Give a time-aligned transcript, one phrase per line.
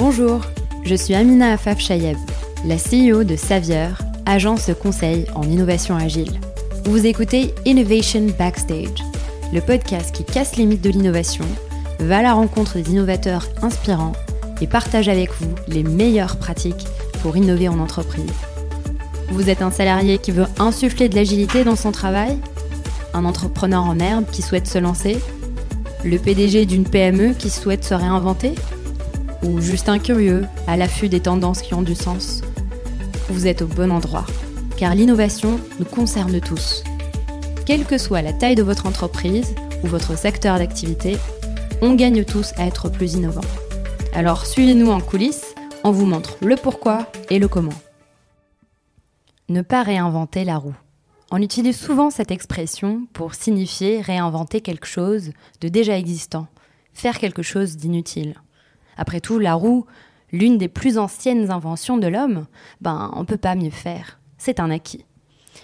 [0.00, 0.40] Bonjour,
[0.82, 2.16] je suis Amina Afaf Chayeb,
[2.64, 6.40] la CEO de Savieur, agence conseil en innovation agile.
[6.86, 9.04] Vous écoutez Innovation Backstage,
[9.52, 11.44] le podcast qui casse les mythes de l'innovation,
[11.98, 14.14] va à la rencontre des innovateurs inspirants
[14.62, 16.86] et partage avec vous les meilleures pratiques
[17.20, 18.32] pour innover en entreprise.
[19.28, 22.38] Vous êtes un salarié qui veut insuffler de l'agilité dans son travail?
[23.12, 25.18] Un entrepreneur en herbe qui souhaite se lancer?
[26.06, 28.54] Le PDG d'une PME qui souhaite se réinventer?
[29.42, 32.42] Ou juste un curieux à l'affût des tendances qui ont du sens
[33.28, 34.26] Vous êtes au bon endroit,
[34.76, 36.84] car l'innovation nous concerne tous.
[37.64, 41.16] Quelle que soit la taille de votre entreprise ou votre secteur d'activité,
[41.82, 43.40] on gagne tous à être plus innovants.
[44.12, 45.54] Alors suivez-nous en coulisses,
[45.84, 47.70] on vous montre le pourquoi et le comment.
[49.48, 50.74] Ne pas réinventer la roue.
[51.30, 55.30] On utilise souvent cette expression pour signifier réinventer quelque chose
[55.60, 56.48] de déjà existant,
[56.92, 58.34] faire quelque chose d'inutile.
[59.00, 59.86] Après tout, la roue,
[60.30, 62.46] l'une des plus anciennes inventions de l'homme,
[62.82, 64.20] ben on peut pas mieux faire.
[64.36, 65.06] C'est un acquis.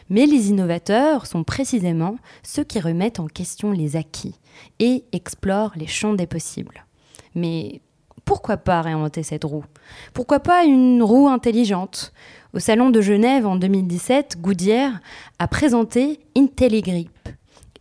[0.09, 4.41] Mais les innovateurs sont précisément ceux qui remettent en question les acquis
[4.79, 6.87] et explorent les champs des possibles.
[7.35, 7.83] Mais
[8.25, 9.67] pourquoi pas réinventer cette roue?
[10.15, 12.15] Pourquoi pas une roue intelligente?
[12.55, 14.93] Au Salon de Genève en 2017, Goodyear
[15.39, 17.11] a présenté IntelliGrip,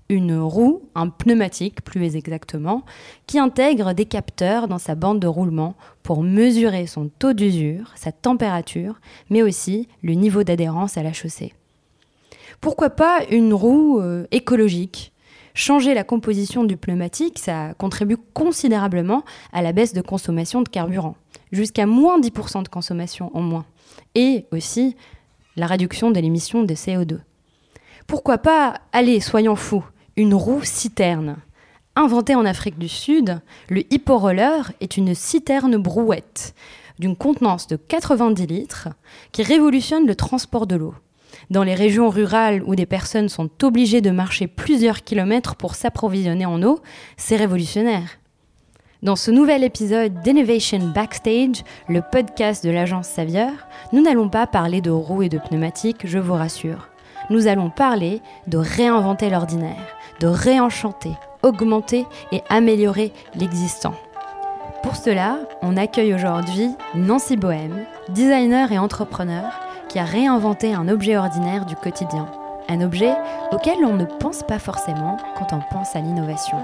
[0.10, 2.84] une roue, un pneumatique plus exactement,
[3.26, 8.12] qui intègre des capteurs dans sa bande de roulement pour mesurer son taux d'usure, sa
[8.12, 11.54] température, mais aussi le niveau d'adhérence à la chaussée.
[12.62, 15.12] Pourquoi pas une roue euh, écologique?
[15.54, 21.16] Changer la composition du pneumatique, ça contribue considérablement à la baisse de consommation de carburant,
[21.52, 23.66] jusqu'à moins 10% de consommation en moins,
[24.16, 24.96] et aussi
[25.56, 27.20] la réduction de l'émission de CO2.
[28.06, 29.86] Pourquoi pas, allez, soyons fous,
[30.18, 31.38] une roue citerne
[31.98, 36.54] Inventée en Afrique du Sud, le Hippo-Roller est une citerne brouette
[37.00, 38.90] d'une contenance de 90 litres
[39.32, 40.96] qui révolutionne le transport de l'eau
[41.50, 46.46] dans les régions rurales où des personnes sont obligées de marcher plusieurs kilomètres pour s'approvisionner
[46.46, 46.80] en eau,
[47.18, 48.18] c'est révolutionnaire.
[49.04, 53.52] Dans ce nouvel épisode d'Innovation Backstage, le podcast de l'agence Savieur,
[53.94, 56.90] nous n'allons pas parler de roues et de pneumatiques, je vous rassure.
[57.30, 61.12] Nous allons parler de réinventer l'ordinaire, de réenchanter,
[61.44, 63.94] augmenter et améliorer l'existant.
[64.84, 69.52] Pour cela, on accueille aujourd'hui Nancy Bohème, designer et entrepreneur,
[69.90, 72.30] qui a réinventé un objet ordinaire du quotidien,
[72.70, 73.14] un objet
[73.52, 76.58] auquel on ne pense pas forcément quand on pense à l'innovation.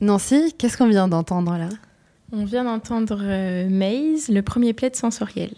[0.00, 1.68] Nancy, qu'est-ce qu'on vient d'entendre là?
[2.32, 5.52] On vient d'entendre euh, Maze, le premier plaid sensoriel.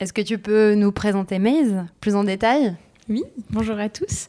[0.00, 2.74] Est-ce que tu peux nous présenter Maze plus en détail?
[3.08, 4.28] Oui, bonjour à tous.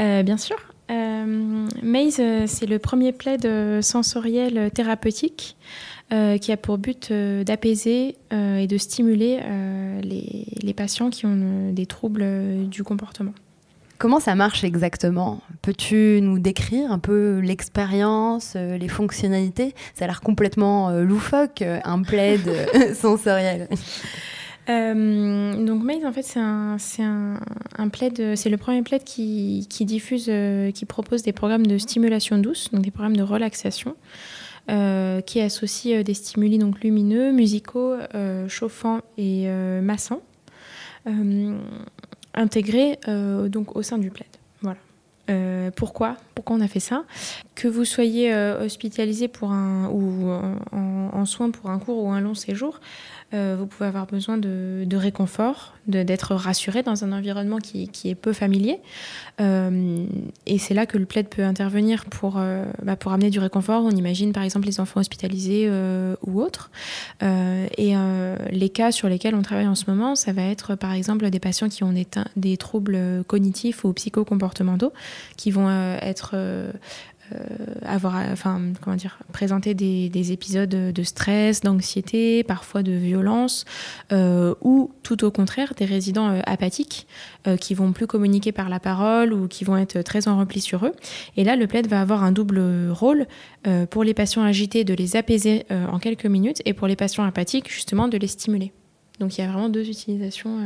[0.00, 0.56] Euh, bien sûr.
[0.90, 3.46] Euh, Maze, c'est le premier plaid
[3.82, 5.56] sensoriel thérapeutique
[6.10, 9.40] euh, qui a pour but euh, d'apaiser euh, et de stimuler
[10.02, 12.24] les, patients qui ont des troubles
[12.68, 13.32] du comportement.
[13.98, 15.42] Comment ça marche exactement?
[15.60, 19.74] Peux-tu nous décrire un peu l'expérience, les fonctionnalités?
[19.94, 22.48] Ça a l'air complètement loufoque, un plaid
[22.94, 23.68] sensoriel.
[24.68, 27.40] donc Maze, en fait, c'est un, un,
[27.78, 30.30] un, plaid, c'est le premier plaid qui, qui diffuse,
[30.74, 33.96] qui propose des programmes de stimulation douce, donc des programmes de relaxation.
[34.70, 39.48] Euh, qui associe euh, des stimuli donc lumineux, musicaux, euh, chauffants et
[39.80, 40.20] massants,
[42.34, 44.28] intégrés donc au sein du plaid.
[45.68, 45.74] Voilà.
[45.76, 47.04] pourquoi Pourquoi on a fait ça
[47.54, 50.30] Que vous soyez hospitalisé pour un, ou
[50.72, 52.80] en, soins pour un court ou un long séjour,
[53.34, 58.32] euh, vous pouvez avoir besoin de, réconfort, d'être rassuré dans un environnement qui, est peu
[58.32, 58.80] familier.
[59.40, 60.06] Euh,
[60.46, 63.84] et c'est là que le plaid peut intervenir pour, euh, bah, pour amener du réconfort.
[63.84, 65.70] On imagine par exemple les enfants hospitalisés
[66.26, 66.70] ou autres.
[67.20, 67.94] et
[68.50, 71.40] les cas sur lesquels on travaille en ce moment, ça va être par exemple des
[71.40, 72.06] patients qui ont des,
[72.36, 74.92] des troubles cognitifs ou psychocomportementaux,
[75.36, 76.36] qui vont être
[77.34, 77.36] euh,
[77.84, 83.64] avoir, enfin, comment dire, présenter des, épisodes de stress, d'anxiété, parfois de violence,
[84.12, 87.06] euh, ou tout au contraire des résidents euh, apathiques
[87.60, 90.84] qui vont plus communiquer par la parole ou qui vont être très en repli sur
[90.84, 90.92] eux.
[91.38, 93.26] Et là, le plaid va avoir un double rôle
[93.88, 97.72] pour les patients agités de les apaiser en quelques minutes et pour les patients apathiques
[97.72, 98.72] justement de les stimuler.
[99.18, 100.58] Donc il y a vraiment deux utilisations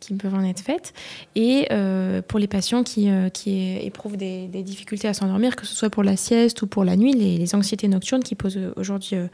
[0.00, 0.92] qui peuvent en être faites.
[1.34, 5.74] Et euh, pour les patients qui, euh, qui éprouvent des, difficultés à s'endormir, que ce
[5.74, 9.26] soit pour la sieste ou pour la nuit, les, anxiétés nocturnes qui posent aujourd'hui euh,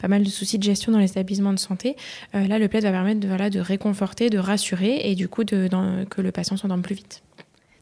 [0.00, 1.96] pas mal de soucis de gestion dans les établissements de santé,
[2.34, 6.20] là, le plaid va permettre de, voilà, de réconforter, de rassurer et du coup que
[6.20, 7.22] le patient s'endorme plus vite.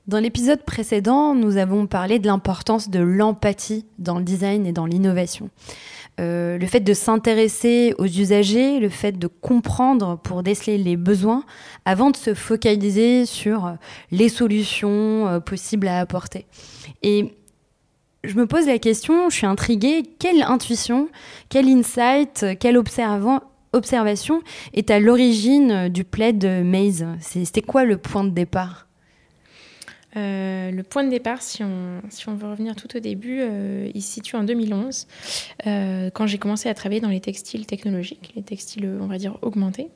[0.08, 4.86] Dans l'épisode précédent, nous avons parlé de l'importance de l'empathie dans le design et dans
[4.86, 5.50] l'innovation.
[6.18, 11.44] Euh, le fait de s'intéresser aux usagers, le fait de comprendre pour déceler les besoins
[11.84, 13.76] avant de se focaliser sur
[14.10, 16.46] les solutions euh, possibles à apporter.
[17.02, 17.34] Et
[18.24, 21.08] je me pose la question, je suis intriguée, quelle intuition,
[21.48, 24.42] quel insight, quelle observation
[24.74, 27.06] est à l'origine du plaid Maze?
[27.20, 28.87] C'était quoi le point de départ?
[30.18, 34.12] Euh, le point de départ, si on, veut revenir tout au début, euh, il se
[34.12, 35.06] situe en 2011,
[35.66, 39.38] euh, quand j'ai commencé à travailler dans les textiles technologiques, les textiles, on va dire,
[39.42, 39.88] augmentés.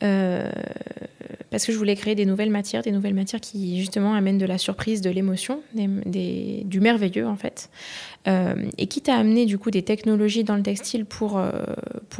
[0.00, 4.46] parce que je voulais créer des nouvelles matières, des nouvelles matières qui justement amènent de
[4.46, 7.70] la surprise, de l'émotion, du merveilleux en fait.
[8.26, 11.40] et quitte à amener du coup des technologies dans le textile pour,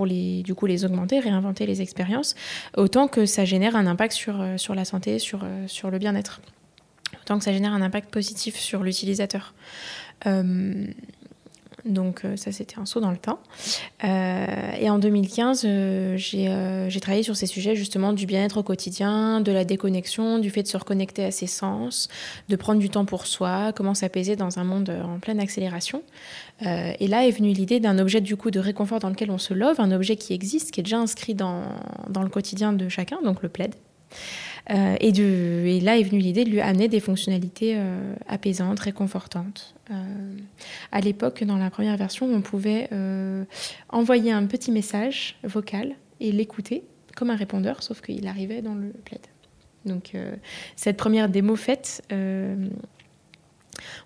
[0.07, 2.35] les, augmenter, réinventer les expériences,
[2.77, 5.45] autant que ça génère un impact sur, la santé, sur
[5.91, 6.41] le bien-être
[7.27, 9.53] tant que ça génère un impact positif sur l'utilisateur.
[10.27, 10.87] Euh,
[11.85, 13.39] donc euh, ça, c'était un saut dans le temps.
[14.05, 15.67] Euh, et en 2015,
[16.17, 20.63] j'ai travaillé sur ces sujets justement du bien-être au quotidien, de la déconnexion, du fait
[20.63, 22.09] de se reconnecter à ses sens,
[22.49, 26.03] de prendre du temps pour soi, comment s'apaiser dans un monde en pleine accélération.
[26.61, 29.55] et là est venue l'idée d'un objet du coup de réconfort dans lequel on se
[29.55, 31.63] love, un objet qui existe, qui est déjà inscrit dans,
[32.09, 33.75] dans le quotidien de chacun, donc le plaid.
[34.71, 39.75] Euh, et, là est venue l'idée de lui amener des fonctionnalités euh, apaisantes, réconfortantes.
[39.91, 39.95] Euh,
[40.91, 42.89] à l'époque, dans la première version, on pouvait
[43.91, 46.85] envoyer un petit message vocal et l'écouter
[47.15, 49.21] comme un répondeur, sauf qu'il arrivait dans le plaid.
[49.85, 50.13] Donc
[50.75, 52.03] cette première démo faite,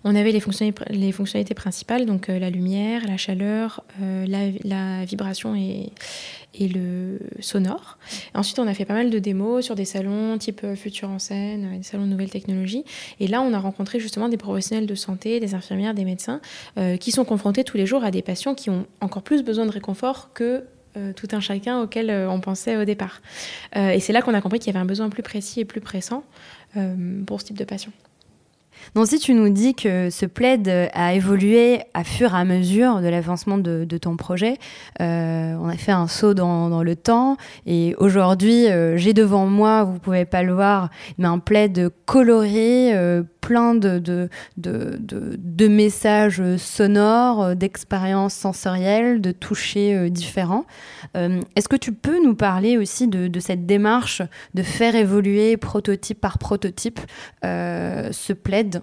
[0.03, 5.91] on avait les fonctionnalités, principales, donc la lumière, la chaleur, la, vibration et,
[6.59, 7.97] le sonore.
[8.35, 11.19] ensuite, on a fait pas mal de démos sur des salons type euh, Futur en
[11.19, 12.83] scène, euh, des salons de nouvelles technologies.
[13.19, 16.41] Et là, on a rencontré justement des professionnels de santé, des infirmières, des médecins,
[16.77, 19.65] euh, qui sont confrontés tous les jours à des patients qui ont encore plus besoin
[19.65, 20.65] de réconfort que
[21.15, 23.21] tout un chacun auquel on pensait au départ.
[23.73, 25.79] et c'est là qu'on a compris qu'il y avait un besoin plus précis et plus
[25.79, 26.25] pressant
[27.25, 27.93] pour ce type de patient.
[28.95, 33.07] Nancy, tu nous dis que ce plaid a évolué à fur et à mesure de
[33.07, 34.57] l'avancement de, ton projet.
[34.99, 39.83] Euh, on a fait un saut dans, le temps et aujourd'hui, euh, j'ai devant moi,
[39.83, 46.41] vous pouvez pas le voir, mais un plaid coloré, euh, plein de, de, de, messages
[46.55, 50.63] sonores, d'expériences sensorielles, de touchés différents.
[51.15, 54.21] Est-ce que tu peux nous parler aussi de, cette démarche
[54.53, 57.01] de faire évoluer prototype par prototype
[57.43, 58.81] ce plaid?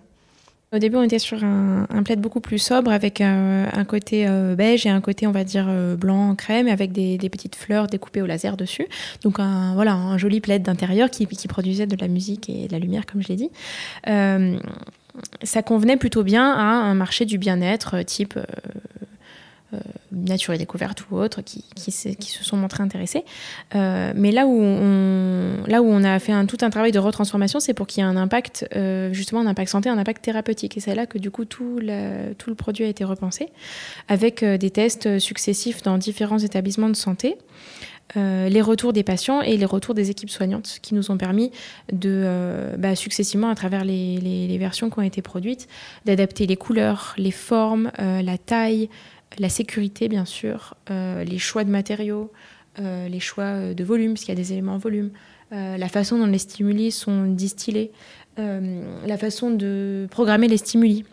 [0.73, 4.87] Au début, on était sur un, plaid beaucoup plus sobre avec un, côté euh, beige
[4.87, 8.27] et un côté, on va dire, euh, blanc crème avec des, petites fleurs découpées au
[8.27, 8.87] laser dessus.
[9.23, 12.79] Donc, un, voilà, un joli plaid d'intérieur qui, produisait de la musique et de la
[12.79, 13.51] lumière, comme je l'ai dit.
[14.09, 14.59] Euh,
[15.43, 18.43] ça convenait plutôt bien à un marché du bien-être type euh,
[20.13, 23.25] nature et découverte ou autres qui, se sont montrés intéressés.
[23.75, 28.03] Euh, mais là où, on, a fait tout un travail de retransformation, c'est pour qu'il
[28.03, 30.77] y ait un impact, euh, justement un impact santé, un impact thérapeutique.
[30.77, 33.49] Et c'est là que du coup tout, le produit a été repensé
[34.09, 37.37] avec des tests successifs dans différents établissements de santé.
[38.17, 41.51] les retours des patients et les retours des équipes soignantes qui nous ont permis
[41.93, 45.69] de bah, successivement à travers les, versions qui ont été produites
[46.07, 48.89] d'adapter les couleurs, les formes, la taille,
[49.39, 52.31] la sécurité, bien sûr, euh, les choix de matériaux,
[52.79, 55.11] euh, les choix euh, de volume, parce qu'il y a des éléments en volume,
[55.51, 57.91] la façon dont les stimuli sont distillés,
[58.37, 61.07] la façon de programmer les stimuli.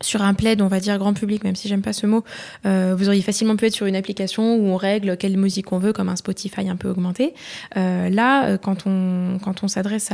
[0.00, 2.24] Sur un plaid, on va dire grand public, même si j'aime pas ce mot,
[2.64, 5.92] vous auriez facilement pu être sur une application où on règle quelle musique on veut,
[5.92, 7.34] comme un Spotify un peu augmenté.
[7.76, 10.10] là, quand on, quand on s'adresse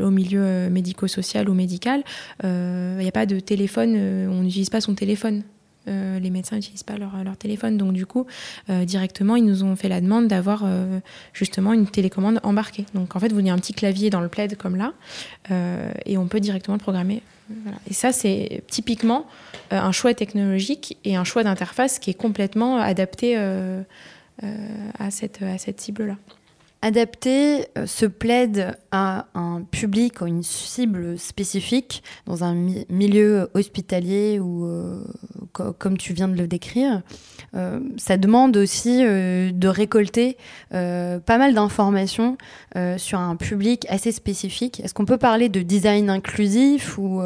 [0.00, 2.02] au milieu médico-social ou médical,
[2.42, 5.42] il n'y a pas de téléphone, on n'utilise pas son téléphone
[5.88, 7.76] euh, les médecins n'utilisent pas leur, téléphone.
[7.76, 8.26] Donc du coup,
[8.70, 11.00] euh, directement, ils nous ont fait la demande d'avoir euh,
[11.32, 12.86] justement une télécommande embarquée.
[12.94, 14.92] Donc en fait, vous avez un petit clavier dans le plaid comme là,
[16.06, 17.22] et on peut directement programmer.
[17.88, 19.26] Et ça, c'est typiquement
[19.70, 25.80] un choix technologique et un choix d'interface qui est complètement adapté à cette, à cette
[25.80, 26.16] cible-là.
[26.80, 32.54] Adapter se euh, plaide à un public ou une cible spécifique dans un
[32.88, 35.02] milieu hospitalier ou euh,
[35.52, 37.02] comme tu viens de le décrire,
[37.56, 40.36] euh, ça demande aussi de récolter
[40.70, 42.38] pas mal d'informations
[42.96, 44.80] sur un public assez spécifique.
[44.80, 47.20] Est-ce qu'on peut parler de design inclusif ou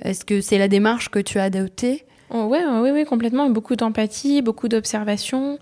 [0.00, 2.06] est-ce que c'est la démarche que tu as adoptée?
[2.30, 3.48] Oh, ouais, oui, oui, complètement.
[3.50, 5.58] Beaucoup d'empathie, beaucoup d'observation.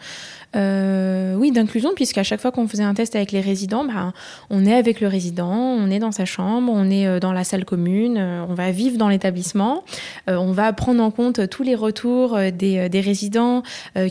[0.56, 4.12] Euh, Oui, d'inclusion, puisqu'à chaque fois qu'on faisait un test avec les résidents, bah,
[4.50, 7.44] on est avec le résident, on est dans sa chambre, on est euh, dans la
[7.44, 9.84] salle commune, euh, on va vivre dans l'établissement,
[10.26, 13.62] on va prendre en compte tous les retours des, des résidents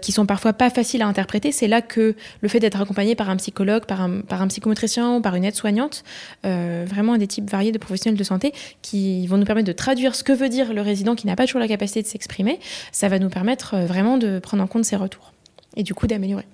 [0.02, 1.52] qui sont parfois pas faciles à interpréter.
[1.52, 5.16] C'est là que le fait d'être accompagné par un psychologue, par un, par un psychomotricien
[5.16, 6.04] ou par une aide-soignante,
[6.44, 10.24] vraiment des types variés de professionnels de santé qui vont nous permettre de traduire ce
[10.24, 12.60] que veut dire le résident qui n'a pas toujours la capacité de s'exprimer,
[12.92, 15.33] ça va nous permettre vraiment de prendre en compte ces retours
[15.76, 16.46] et du coup d'améliorer.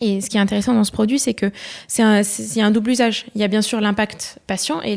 [0.00, 1.50] Et ce qui est intéressant dans ce produit, c'est que
[1.86, 2.22] c'est un,
[2.58, 3.26] un, double usage.
[3.34, 4.96] Il y a bien sûr l'impact patient et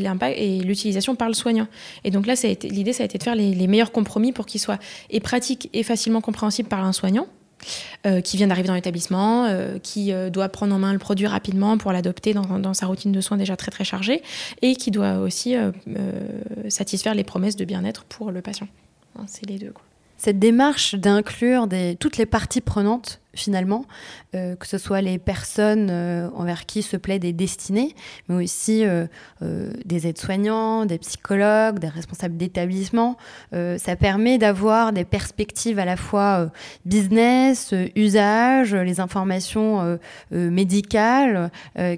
[0.60, 1.68] l'utilisation par le soignant.
[2.04, 4.80] Et donc là, l'idée, ça a été de faire les, meilleurs compromis pour qu'il soit
[5.10, 7.28] et pratique et facilement compréhensible par un soignant.
[8.08, 11.28] Euh, qui vient d'arriver dans l'établissement, euh, qui euh, doit prendre en main le produit
[11.28, 14.24] rapidement pour l'adopter dans, sa routine de soins déjà très très chargée,
[14.64, 15.56] et qui doit aussi
[16.70, 18.68] satisfaire les promesses de bien-être pour le patient.
[19.28, 19.76] C'est les deux.
[20.24, 23.86] Cette démarche d'inclure toutes les parties prenantes finalement,
[24.36, 27.96] euh, que ce soit les personnes euh, envers qui ce plaide est destiné,
[28.28, 29.08] mais aussi euh,
[29.86, 33.18] des aides-soignants, des psychologues, des responsables d'établissement.
[33.52, 36.52] ça permet d'avoir des perspectives à la fois
[36.86, 40.00] business, usage, les informations
[40.32, 41.52] médicales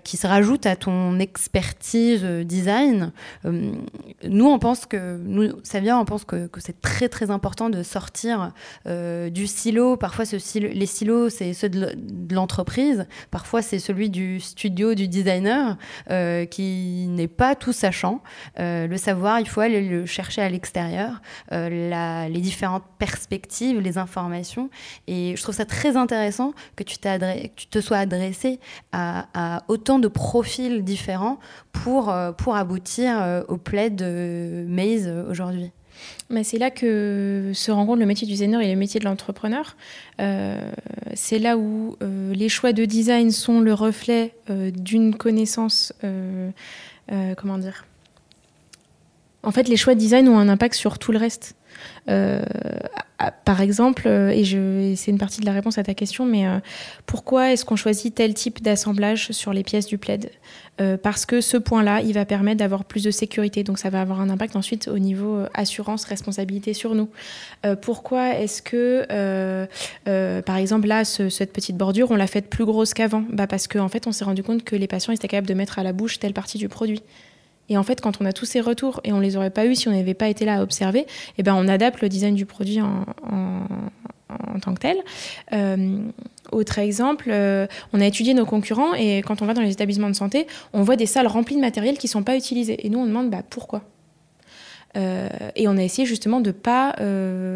[0.03, 3.11] qui se rajoutent à ton expertise design.
[3.43, 7.83] nous, on pense que, nous, vient, on pense que, que c'est très très important de
[7.83, 8.51] sortir
[8.85, 9.97] du silo.
[9.97, 11.95] Parfois, ce les silos c'est ceux de
[12.33, 13.05] l'entreprise.
[13.31, 15.77] Parfois, c'est celui du studio, du designer,
[16.09, 18.21] euh, qui n'est pas tout sachant.
[18.59, 23.97] Euh, le savoir, il faut aller le chercher à l'extérieur, euh, les différentes perspectives, les
[23.97, 24.69] informations.
[25.07, 28.59] Et je trouve ça très intéressant que tu, te sois adressé
[28.91, 31.39] à, autant de profils différents
[31.71, 35.71] pour, pour aboutir au plaid de Maze aujourd'hui.
[36.43, 39.75] C'est là que se rencontre le métier du designer et le métier de l'entrepreneur.
[40.19, 40.59] Euh,
[41.13, 45.93] c'est là où euh, les choix de design sont le reflet euh, d'une connaissance,
[47.37, 47.85] comment dire?
[49.43, 51.55] En fait, les choix de design ont un impact sur tout le reste.
[52.05, 56.45] Par exemple, et c'est une partie de la réponse à ta question, mais
[57.05, 60.29] pourquoi est-ce qu'on choisit tel type d'assemblage sur les pièces du plaid
[60.81, 63.63] euh, parce que ce point-là, il va permettre d'avoir plus de sécurité.
[63.63, 67.09] Donc ça va avoir un impact ensuite au niveau euh, assurance, responsabilité sur nous.
[67.65, 69.05] Euh, pourquoi est-ce que,
[70.41, 73.23] par exemple, là, cette petite bordure, on l'a faite plus grosse qu'avant?
[73.29, 75.53] Bah Parce qu'en en fait, on s'est rendu compte que les patients étaient capables de
[75.53, 77.03] mettre à la bouche telle partie du produit.
[77.73, 79.73] Et en fait, quand on a tous ces retours et on les aurait pas eu
[79.73, 82.45] si on n'avait pas été là à observer, eh ben on adapte le design du
[82.45, 83.03] produit en,
[84.53, 84.97] en tant que tel.
[85.53, 85.97] Euh,
[86.51, 90.09] autre exemple, euh, on a étudié nos concurrents et quand on va dans les établissements
[90.09, 92.85] de santé, on voit des salles remplies de matériel qui ne sont pas utilisés.
[92.85, 93.81] Et nous, on demande bah, pourquoi?
[94.95, 96.95] Euh, et on a essayé justement de ne pas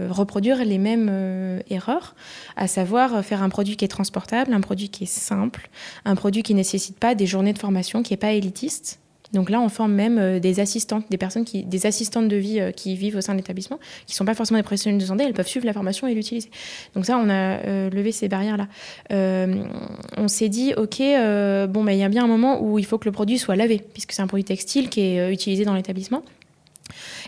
[0.09, 2.15] reproduire les mêmes erreurs,
[2.55, 5.69] à savoir faire un produit qui est transportable, un produit qui est simple,
[6.05, 8.99] un produit qui ne nécessite pas des journées de formation, qui n'est pas élitiste.
[9.33, 12.59] Donc là, on forme même euh, des assistantes, des personnes qui, des assistantes de vie
[12.59, 15.23] euh, qui vivent au sein de l'établissement, qui sont pas forcément des professionnels de santé,
[15.25, 16.49] elles peuvent suivre la formation et l'utiliser.
[16.95, 18.67] Donc ça, on a euh, levé ces barrières-là.
[19.09, 22.97] on s'est dit, ok, bon, bah, il y a bien un moment où il faut
[22.97, 26.23] que le produit soit lavé, puisque c'est un produit textile qui est utilisé dans l'établissement.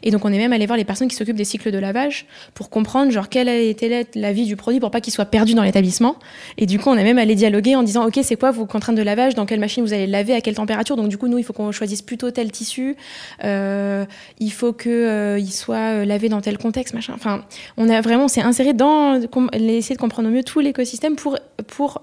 [0.03, 2.25] Et donc on est même allé voir les personnes qui s'occupent des cycles de lavage
[2.53, 5.63] pour comprendre genre quelle été la vie du produit pour pas qu'il soit perdu dans
[5.63, 6.17] l'établissement.
[6.57, 8.95] Et du coup on est même allé dialoguer en disant ok c'est quoi vos contraintes
[8.95, 10.95] de lavage, dans quelle machine vous allez le laver, à quelle température?
[10.95, 12.95] Donc du coup nous il faut qu'on choisisse plutôt tel tissu,
[13.43, 14.05] euh,
[14.39, 17.13] il faut que euh, soit euh, lavé dans tel contexte machin.
[17.15, 17.43] Enfin
[17.77, 19.19] on a vraiment s'est inséré dans
[19.53, 21.37] essayer de comprendre au mieux tout l'écosystème pour
[21.67, 22.01] pour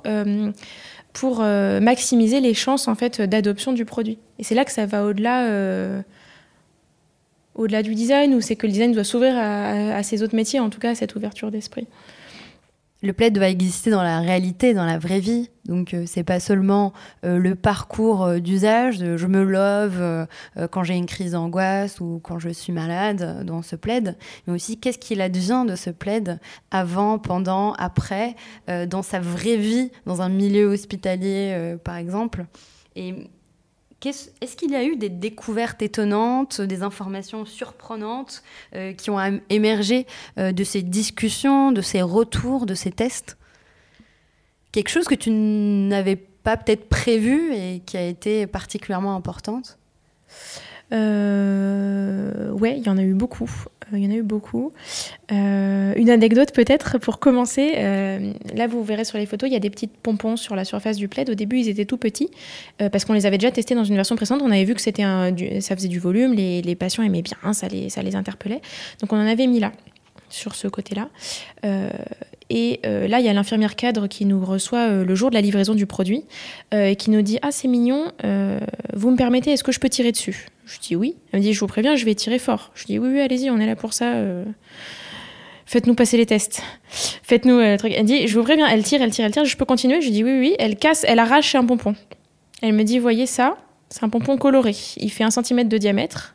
[1.13, 4.19] pour maximiser les chances en fait d'adoption du produit.
[4.39, 5.49] Et c'est là que ça va au-delà
[7.57, 10.71] au-delà du design ou c'est que le design doit s'ouvrir à, ces autres métiers, en
[10.71, 11.87] tout cas à cette ouverture d'esprit
[13.03, 15.51] le plaid doit exister dans la réalité, dans la vraie vie.
[15.67, 16.93] Donc euh, c'est pas seulement
[17.25, 20.27] euh, le parcours euh, d'usage, je me love
[20.71, 24.79] quand j'ai une crise d'angoisse ou quand je suis malade dans ce plaid, mais aussi
[24.79, 26.39] qu'est-ce qu'il advient de ce plaid
[26.71, 28.35] avant, pendant, après,
[28.67, 32.47] dans sa vraie vie, dans un milieu hospitalier par exemple?
[34.09, 38.43] Est-ce qu'il y a eu des découvertes étonnantes, des informations surprenantes
[38.75, 39.19] euh, qui ont
[39.51, 40.07] émergé
[40.39, 43.37] euh, de ces discussions, de ces retours, de ces tests?
[44.73, 49.79] Quelque chose que tu n'avais pas peut-être prévu et qui a été particulièrement importante?
[50.93, 53.51] Euh, Ouais, il y en a eu beaucoup.
[53.93, 54.73] Euh, il y en a eu beaucoup.
[55.33, 57.75] Euh, une anecdote peut-être pour commencer.
[57.77, 60.65] Euh, là, vous verrez sur les photos, il y a des petites pompons sur la
[60.65, 61.31] surface du plaid.
[61.31, 62.31] Au début, ils étaient tout petits
[62.79, 64.43] parce qu'on les avait déjà testés dans une version précédente.
[64.43, 65.03] On avait vu que c'était
[65.61, 67.37] ça faisait du volume, les, patients aimaient bien,
[67.71, 68.61] les, ça les interpellait.
[69.01, 69.73] Donc on en avait mis là
[70.29, 71.09] sur ce côté-là.
[72.51, 75.75] Et là, il y a l'infirmière cadre qui nous reçoit le jour de la livraison
[75.75, 76.25] du produit
[76.73, 78.13] et qui nous dit Ah, c'est mignon,
[78.95, 80.49] vous me permettez, est-ce que je peux tirer dessus?
[80.67, 81.17] Je dis oui.
[81.33, 82.73] Elle me dit Je vous préviens, je vais tirer fort.
[82.75, 84.13] Je dis Oui, oui, allez-y, on est là pour ça.
[85.65, 86.63] Faites-nous passer les tests.
[86.91, 87.93] Faites-nous le truc.
[87.97, 90.03] Elle dit Je vous préviens, elle tire, elle tire, elle tire, je peux continuer?
[90.03, 90.57] Je dis Oui, oui.
[90.59, 91.95] Elle casse, elle arrache un pompon.
[92.63, 93.57] Elle me dit Voyez ça,
[93.89, 94.75] c'est un pompon coloré.
[94.97, 96.35] Il fait un centimètre de diamètre.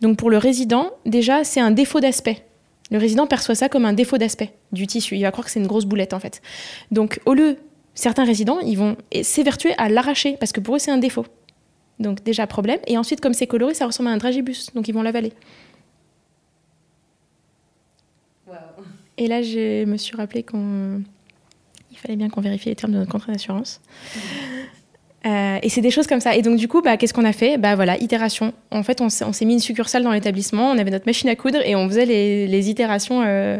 [0.00, 2.44] Donc pour le résident, déjà, c'est un défaut d'aspect.
[2.90, 5.16] Le résident perçoit ça comme un défaut d'aspect du tissu.
[5.16, 6.40] Il va croire que c'est une grosse boulette en fait.
[6.90, 7.56] Donc au lieu,
[7.94, 11.26] certains résidents, ils vont s'évertuer à l'arracher parce que pour eux c'est un défaut.
[11.98, 12.78] Donc déjà problème.
[12.86, 14.72] Et ensuite, comme c'est coloré, ça ressemble à un dragibus.
[14.74, 15.32] Donc ils vont l'avaler.
[19.18, 21.02] Et là, je me suis rappelé qu'il
[21.96, 23.80] fallait bien qu'on vérifie les termes de notre contrat d'assurance.
[25.24, 26.36] Euh, et c'est des choses comme ça.
[26.36, 27.58] Et donc, du coup, bah, qu'est-ce qu'on a fait?
[27.58, 28.52] Bah voilà, itération.
[28.70, 31.58] En fait, on s'est mis une succursale dans l'établissement, on avait notre machine à coudre
[31.64, 33.58] et on faisait les, itérations euh,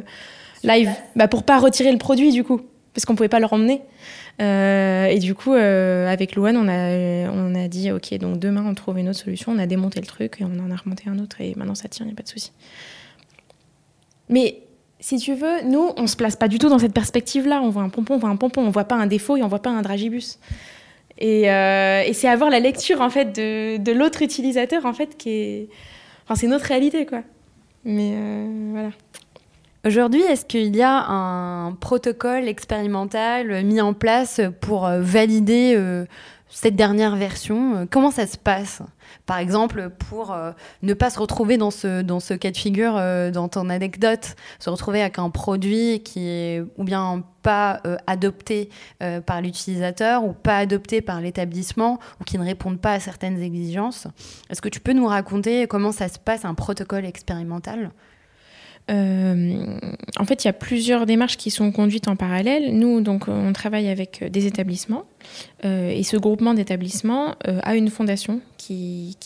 [0.62, 0.90] live.
[1.16, 2.61] Bah, pour pas retirer le produit, du coup,
[2.95, 3.81] parce qu'on pouvait pas le ramener.
[4.40, 8.75] Euh, et du coup, avec Louane, on a, on a dit ok, donc demain, on
[8.75, 9.52] trouve une autre solution.
[9.52, 11.88] On a démonté le truc et on en a remonté un autre et maintenant ça
[11.88, 12.52] tient, il n'y a pas de souci.
[14.28, 14.62] Mais
[15.00, 17.61] si tu veux, nous, on se place pas du tout dans cette perspective-là.
[17.62, 19.49] On voit un pompon, on voit un pompon, on voit pas un défaut et on
[19.49, 20.38] voit pas un dragibus.
[21.23, 25.69] Euh, et, c'est avoir la lecture en fait de, l'autre utilisateur en fait qui est,
[26.25, 27.23] enfin c'est notre réalité quoi.
[27.85, 28.90] Mais euh, voilà.
[29.87, 35.76] Aujourd'hui, est-ce qu'il y a un protocole expérimental mis en place pour euh, valider
[36.49, 38.81] cette dernière version, euh, comment ça se passe?
[39.26, 40.52] Par exemple, pour euh,
[40.83, 44.37] ne pas se retrouver dans ce, dans ce cas de figure, euh, dans ton anecdote,
[44.59, 48.71] se retrouver avec un produit qui est ou bien pas adopté
[49.25, 54.09] par l'utilisateur ou pas adopté par l'établissement ou qui ne répondent pas à certaines exigences.
[54.50, 57.93] Est-ce que tu peux nous raconter comment ça se passe un protocole expérimental?
[57.93, 58.15] euh,
[58.88, 62.76] en fait, il y a plusieurs démarches qui sont conduites en parallèle.
[62.76, 65.05] Nous, donc, on travaille avec des établissements
[65.64, 69.16] euh, et ce groupement d'établissements euh, a une fondation qui,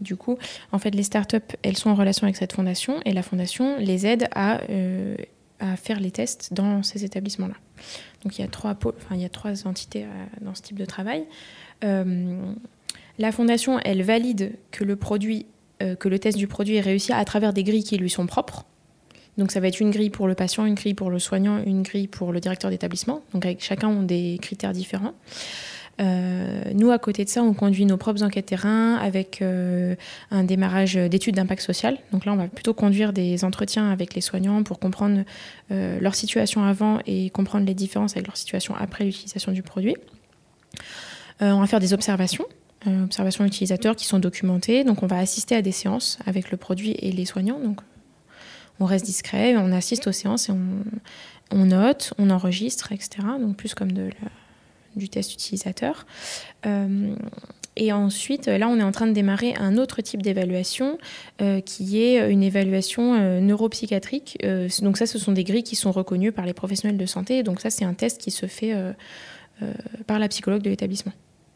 [0.00, 0.38] du coup,
[0.72, 4.06] en fait, les startups, elles sont en relation avec cette fondation et la fondation les
[4.06, 4.60] aide à,
[5.60, 7.54] à faire les tests dans ces établissements-là.
[8.24, 10.04] Donc, il y a trois, enfin, il y a trois entités
[10.40, 11.24] dans ce type de travail.
[11.82, 15.46] la fondation, elle valide que le produit
[15.82, 18.26] euh, que le test du produit est réussi à travers des grilles qui lui sont
[18.26, 18.64] propres.
[19.36, 21.82] Donc ça va être une grille pour le patient, une grille pour le soignant, une
[21.82, 23.22] grille pour le directeur d'établissement.
[23.32, 25.14] Donc chacun ont des critères différents.
[26.00, 29.94] Euh, nous, à côté de ça, on conduit nos propres enquêtes terrain avec euh,
[30.30, 31.98] un démarrage d'études d'impact social.
[32.12, 35.22] Donc là, on va plutôt conduire des entretiens avec les soignants pour comprendre
[35.70, 39.94] leur situation avant et comprendre les différences avec leur situation après l'utilisation du produit.
[41.40, 42.46] on va faire des observations
[42.86, 44.84] observations utilisateurs qui sont documentées.
[44.84, 47.58] Donc on va assister à des séances avec le produit et les soignants.
[47.58, 47.80] Donc
[48.80, 50.52] on reste discret, on assiste aux séances et
[51.50, 53.26] on, note, on enregistre, etc.
[53.40, 53.90] Donc plus comme
[54.96, 56.06] du test utilisateur.
[56.66, 57.14] Euh,
[57.80, 60.98] et ensuite, là, on est en train de démarrer un autre type d'évaluation
[61.40, 64.38] euh, qui est une évaluation neuropsychiatrique.
[64.82, 67.42] donc ça, ce sont des grilles qui sont reconnues par les professionnels de santé.
[67.42, 68.74] Donc ça, c'est un test qui se fait
[70.06, 71.12] par la psychologue de l'établissement.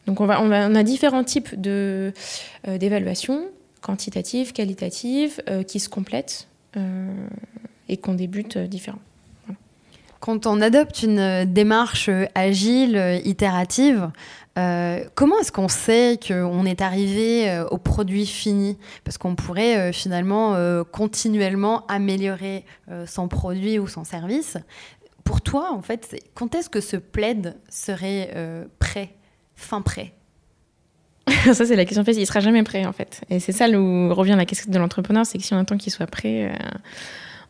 [0.07, 2.11] Donc on, a différents types euh,
[2.67, 3.45] d'évaluations,
[3.81, 7.07] quantitatives, qualitatives, euh, qui se complètent euh,
[7.87, 8.99] et qu'on débute différents.
[10.19, 14.09] Quand on adopte une démarche agile, itérative,
[14.55, 18.77] comment est-ce qu'on sait qu'on est arrivé au produit fini?
[19.03, 20.55] Parce qu'on pourrait finalement
[20.93, 22.63] continuellement améliorer
[23.05, 24.55] son produit ou son service.
[25.25, 28.33] Pour toi, en fait, quand est-ce que ce plaid serait
[28.79, 29.09] prêt?
[29.55, 30.13] Fin prêt
[31.53, 32.21] ça, c'est la question facile.
[32.21, 33.21] Il sera jamais prêt, en fait.
[33.29, 35.91] Et c'est ça où revient la question de l'entrepreneur, c'est que si on attend qu'il
[35.91, 36.69] soit prêt, euh,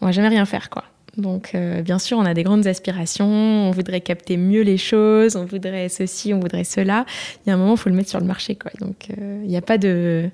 [0.01, 0.83] on va jamais rien faire, quoi.
[1.17, 5.35] Donc, euh, bien sûr, on a des grandes aspirations, on voudrait capter mieux les choses,
[5.35, 7.05] on voudrait ceci, on voudrait cela.
[7.45, 8.71] Il y a un moment, il faut le mettre sur le marché, quoi.
[8.79, 10.29] Donc, euh, il n'y a pas de...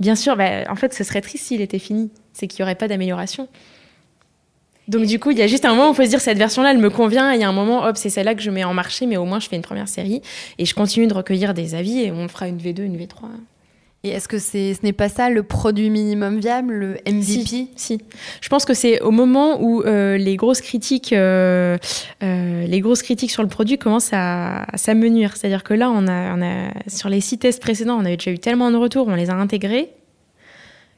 [0.00, 2.10] Bien sûr, bah, en fait, ce serait triste s'il était fini.
[2.32, 3.48] C'est qu'il n'y aurait pas d'amélioration.
[4.88, 6.38] Donc du coup, il y a juste un moment où il faut se dire cette
[6.38, 7.32] version-là, elle me convient.
[7.32, 9.16] Et il y a un moment, hop, c'est celle-là que je mets en marché, mais
[9.16, 10.22] au moins je fais une première série
[10.58, 13.28] et je continue de recueillir des avis et on fera une V2, une V3.
[14.04, 17.98] Et est-ce que c'est, ce n'est pas ça le produit minimum viable, le MVP si,
[18.42, 21.78] Je pense que c'est au moment où euh, les grosses critiques, euh,
[22.22, 25.38] euh, les grosses critiques sur le produit commencent à, à s'amenuire.
[25.38, 28.30] C'est-à-dire que là, on a, on a, sur les six tests précédents, on avait déjà
[28.30, 29.88] eu tellement de retours, on les a intégrés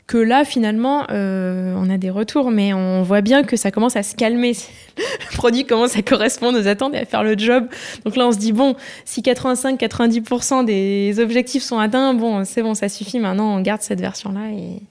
[0.06, 3.96] que là, finalement, euh, on a des retours, mais on voit bien que ça commence
[3.96, 4.52] à se calmer.
[4.96, 7.66] le produit commence à correspondre aux attentes et à faire le job.
[8.04, 12.74] Donc là, on se dit, bon, si 85-90% des objectifs sont atteints, bon, c'est bon,
[12.74, 13.18] ça suffit.
[13.18, 14.82] Maintenant, on garde cette version-là et,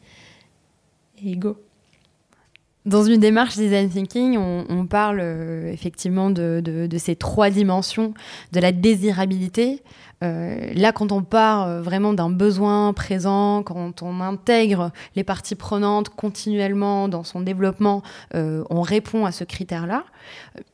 [1.26, 1.58] et go.
[2.86, 8.14] Dans une démarche design thinking, on, parle euh, effectivement de, de, ces trois dimensions
[8.52, 9.82] de la désirabilité,
[10.26, 15.56] euh, là, quand on part euh, vraiment d'un besoin présent, quand on intègre les parties
[15.56, 18.02] prenantes continuellement dans son développement,
[18.34, 20.04] euh, on répond à ce critère-là.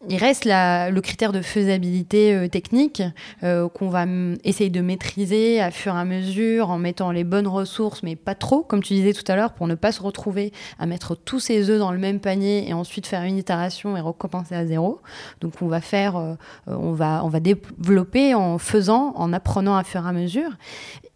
[0.08, 3.04] Il reste le critère de faisabilité technique
[3.42, 4.06] qu'on va
[4.46, 8.34] essayer de maîtriser à fur et à mesure en mettant les bonnes ressources, mais pas
[8.34, 11.42] trop, comme tu disais tout à l'heure, pour ne pas se retrouver à mettre tous
[11.42, 15.02] ses œufs dans le même panier et ensuite faire une itération et recommencer à zéro.
[15.42, 16.38] Donc on va faire,
[16.68, 20.52] on va, on va développer en faisant, en apprenant à fur et à mesure.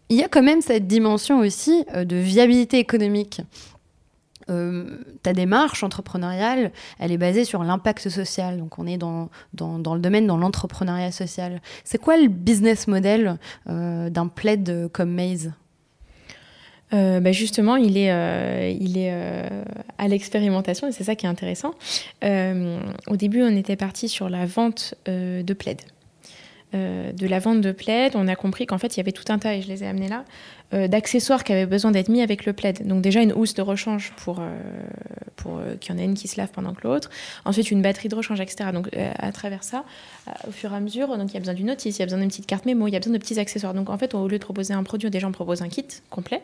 [0.09, 3.41] Il y a quand même cette dimension aussi euh, de viabilité économique.
[4.49, 8.57] Euh, ta démarche entrepreneuriale, elle est basée sur l'impact social.
[8.57, 11.61] Donc, on est dans, dans, le domaine, dans l'entrepreneuriat social.
[11.83, 15.51] C'est quoi le business model euh, d'un plaid comme Maze?
[16.91, 19.11] Bah, justement, il est, il est
[19.97, 21.73] à l'expérimentation et c'est ça qui est intéressant.
[22.23, 25.81] au début, on était parti sur la vente de plaid.
[26.75, 29.23] Euh, de la vente de plaid, on a compris qu'en fait, il y avait tout
[29.29, 30.25] un tas, et je les ai amenés là,
[30.75, 32.85] d'accessoires qui avaient besoin d'être mis avec le plaid.
[32.85, 34.49] Donc déjà une housse de rechange pour, euh,
[35.35, 37.09] pour qu'il y en ait une qui se lave pendant que l'autre.
[37.45, 38.69] Ensuite une batterie de rechange, etc.
[38.73, 39.85] Donc à travers ça,
[40.47, 42.05] au fur et à mesure, donc il y a besoin d'une notice, il y a
[42.05, 43.73] besoin d'une petite carte mémo, il y a besoin de petits accessoires.
[43.73, 46.41] Donc en fait, au lieu de proposer un produit, déjà on propose un kit complet.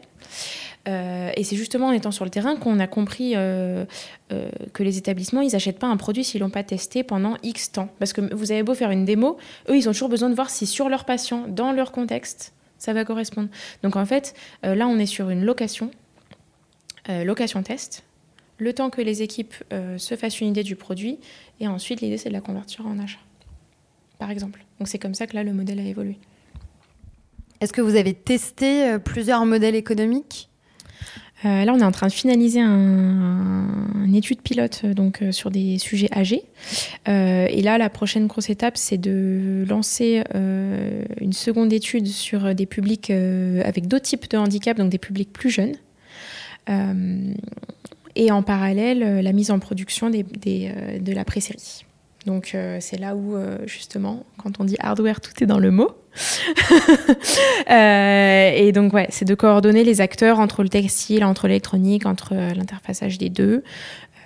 [0.88, 5.52] et c'est justement en étant sur le terrain qu'on a compris que les établissements, ils
[5.52, 7.90] n'achètent pas un produit s'ils l'ont pas testé pendant X temps.
[8.00, 9.38] Parce que vous avez beau faire une démo,
[9.70, 12.94] eux, ils ont toujours besoin de voir si sur leur patient, dans leur contexte, ça
[12.94, 13.48] va correspondre.
[13.84, 14.34] Donc en fait,
[14.66, 15.92] euh, là, on est sur une location,
[17.10, 18.04] euh, location test,
[18.58, 21.20] le temps que les équipes euh, se fassent une idée du produit,
[21.60, 23.20] et ensuite l'idée c'est de la convertir en achat,
[24.18, 24.66] par exemple.
[24.80, 26.18] Donc c'est comme ça que là, le modèle a évolué.
[27.60, 30.50] Est-ce que vous avez testé plusieurs modèles économiques?
[31.46, 35.50] Euh, là, on est en train de finaliser une étude pilote euh, donc, euh, sur
[35.50, 36.44] des sujets âgés.
[37.08, 43.10] et là, la prochaine grosse étape, c'est de lancer une seconde étude sur des publics
[43.10, 45.76] avec d'autres types de handicap, donc des publics plus jeunes.
[48.16, 51.86] et en parallèle, la mise en production de la pré-série.
[52.26, 55.92] Donc c'est là où, justement, quand on dit hardware, tout est dans le mot.
[57.70, 62.34] Euh, et donc, ouais, c'est de coordonner les acteurs entre le textile, entre l'électronique, entre
[62.34, 63.64] euh, l'interfaçage des deux.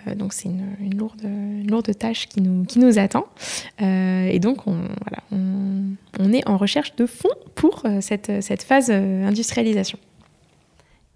[0.08, 1.22] Euh, donc, c'est une, lourde,
[1.68, 3.28] lourde tâche qui nous, qui nous attend.
[3.80, 5.22] et donc, on, voilà,
[6.20, 10.00] on, est en recherche de fonds pour cette, cette phase industrialisation.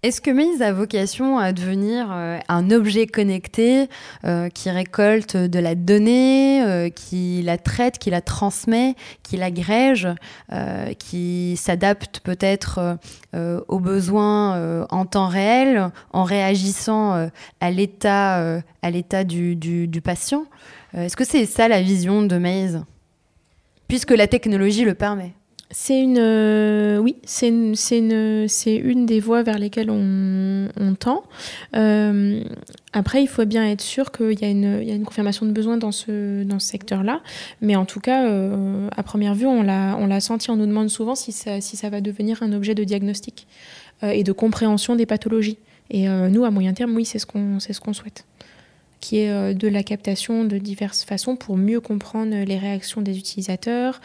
[0.02, 3.86] Est-ce que Maze a vocation à devenir euh, un objet connecté
[4.24, 10.08] euh, qui récolte de la donnée, euh, qui la traite, qui la transmet, qui l'agrège,
[10.98, 12.98] qui s'adapte peut-être
[13.34, 20.44] aux besoins en temps réel, en réagissant à l'état à l'état du, patient?
[20.94, 22.84] Est-ce que c'est ça la vision de Maze
[23.88, 25.34] Puisque la technologie le permet.
[25.72, 31.22] C'est une, euh, oui, c'est une, une, une, des voies vers lesquelles on, on tend.
[31.76, 32.42] Euh,
[32.92, 35.46] après, il faut bien être sûr qu'il y, a une, il y a une confirmation
[35.46, 37.20] de besoin dans ce, dans ce secteur-là.
[37.60, 40.50] Mais en tout cas, euh, à première vue, on l'a, senti.
[40.50, 43.46] On nous demande souvent si ça, si ça va devenir un objet de diagnostic
[44.02, 45.58] et de compréhension des pathologies.
[45.90, 48.24] Et nous, à moyen terme, oui, c'est ce qu'on, c'est ce qu'on souhaite
[49.00, 53.18] qui est euh, de la captation de diverses façons pour mieux comprendre les réactions des
[53.18, 54.00] utilisateurs.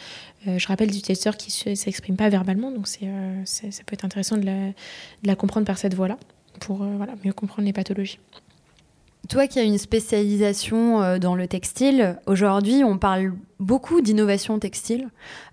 [0.46, 3.94] Euh, je rappelle des utilisateurs qui ne s'expriment pas verbalement, donc euh, c'est, ça peut
[3.94, 4.46] être intéressant de
[5.22, 6.18] la, comprendre par cette voie-là,
[6.60, 8.18] pour voilà, mieux comprendre les pathologies.
[9.28, 15.08] Toi qui as une spécialisation dans le textile, aujourd'hui on parle beaucoup d'innovation textile.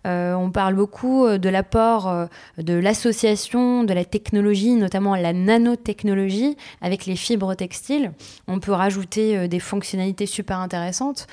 [0.06, 2.26] Euh, on parle beaucoup euh, de l'apport euh,
[2.58, 8.12] de l'association de la technologie, notamment la nanotechnologie, avec les fibres textiles.
[8.48, 11.28] On peut rajouter des fonctionnalités super intéressantes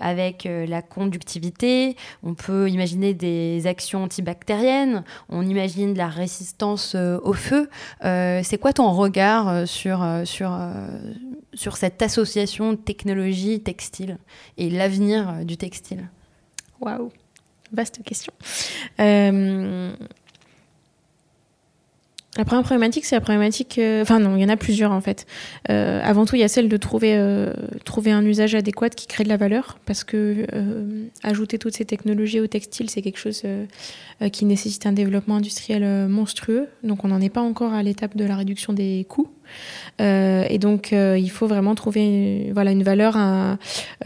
[0.00, 1.96] avec la conductivité.
[2.22, 5.04] On peut imaginer des actions antibactériennes.
[5.28, 7.68] On imagine de la résistance au feu.
[8.02, 10.58] C'est quoi ton regard sur, sur,
[11.52, 14.18] sur cette association technologie textile
[14.56, 16.08] et l'avenir du textile?
[16.80, 17.10] Waouh,
[17.74, 18.32] vaste question.
[19.00, 19.92] Euh,
[22.36, 23.78] la première problématique, c'est la problématique.
[23.78, 25.26] Euh, enfin, non, il y en a plusieurs en fait.
[25.70, 27.16] Euh, avant tout, il y a celle de trouver,
[27.84, 30.46] trouver un usage adéquat qui crée de la valeur, parce que
[31.22, 33.42] ajouter toutes ces technologies au textile, c'est quelque chose
[34.32, 36.68] qui nécessite un développement industriel monstrueux.
[36.82, 39.30] Donc, on n'en est pas encore à l'étape de la réduction des coûts.
[39.98, 43.16] Et donc, il faut vraiment trouver voilà, une valeur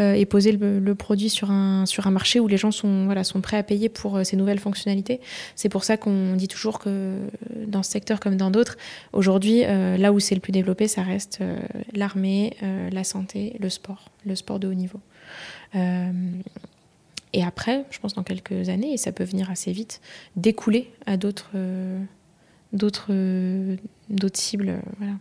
[0.00, 3.40] et poser le, produit sur un, sur un marché où les gens sont, voilà, sont
[3.40, 5.20] prêts à payer pour ces nouvelles fonctionnalités.
[5.54, 7.14] C'est pour ça qu'on dit toujours que
[7.66, 8.76] dans ce secteur comme dans d'autres,
[9.12, 11.40] aujourd'hui, là où c'est le plus développé, ça reste
[11.94, 12.56] l'armée,
[12.92, 15.00] la santé, le sport, le sport de haut niveau.
[17.32, 20.00] Et après, je pense dans quelques années, et ça peut venir assez vite,
[20.36, 22.00] découler à d'autres euh,
[23.10, 23.76] euh,
[24.10, 24.80] d'autres cibles.
[24.98, 25.14] Voilà.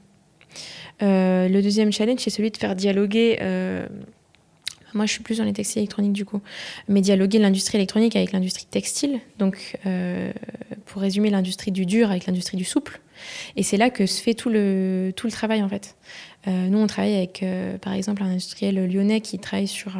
[1.01, 3.37] Euh, le deuxième challenge, c'est celui de faire dialoguer.
[4.93, 6.41] moi, je suis plus dans les textiles électroniques du coup,
[6.87, 9.19] mais dialoguer l'industrie électronique avec l'industrie textile.
[9.37, 9.77] Donc,
[10.85, 12.99] pour résumer, l'industrie du dur avec l'industrie du souple.
[13.55, 15.95] Et c'est là que se fait tout le, tout le travail en fait.
[16.47, 17.45] nous, on travaille avec,
[17.81, 19.97] par exemple, un industriel lyonnais qui travaille sur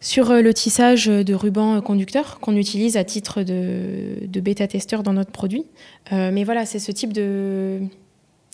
[0.00, 5.30] sur euh, le tissage de rubans conducteurs qu'on utilise à titre de, bêta-testeur dans notre
[5.30, 5.64] produit.
[6.12, 7.80] Euh, mais voilà, c'est ce type de,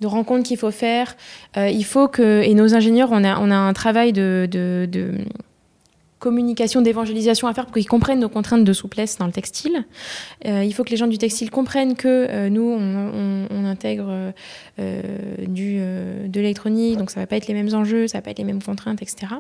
[0.05, 1.17] de rencontre qu'il faut faire.
[1.57, 4.47] Euh, il faut que, et nos ingénieurs, on a, on a un travail de
[6.25, 9.85] communication, d'évangélisation à faire pour qu'ils comprennent nos contraintes de souplesse dans le textile.
[10.47, 14.33] Euh, il faut que les gens du textile comprennent que euh, nous, on, intègre
[14.79, 15.03] euh,
[15.47, 18.39] du, de l'électronique, donc ça va pas être les mêmes enjeux, ça va pas être
[18.39, 19.35] les mêmes contraintes, etc.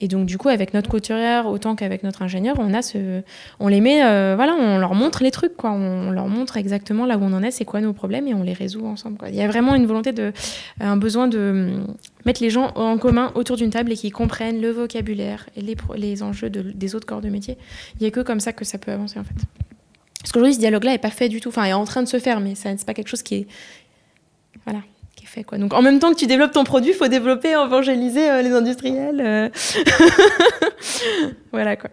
[0.00, 3.20] Et donc du coup, avec notre couturière autant qu'avec notre ingénieur, on a ce,
[3.60, 3.98] on les met,
[4.34, 5.70] voilà, on leur montre les trucs, quoi.
[5.72, 8.42] On leur montre exactement là où on en est, c'est quoi nos problèmes, et on
[8.42, 9.18] les résout ensemble.
[9.28, 10.32] Il y a vraiment une volonté de,
[10.80, 11.80] un besoin de
[12.24, 15.76] mettre les gens en commun autour d'une table et qu'ils comprennent le vocabulaire et les,
[15.96, 17.58] les enjeux des autres corps de métier.
[17.94, 19.34] Il n'y a que comme ça que ça peut avancer en fait.
[20.20, 21.50] Parce qu'aujourd'hui, ce dialogue-là n'est pas fait du tout.
[21.50, 23.34] Enfin, il est en train de se faire, mais ce n'est pas quelque chose qui
[23.34, 23.46] est.
[24.64, 24.80] Voilà,
[25.34, 25.58] fait quoi.
[25.58, 28.52] Donc en même temps que tu développes ton produit, il faut développer, évangéliser euh, les
[28.52, 29.20] industriels.
[29.20, 29.48] Euh.
[31.52, 31.90] voilà quoi.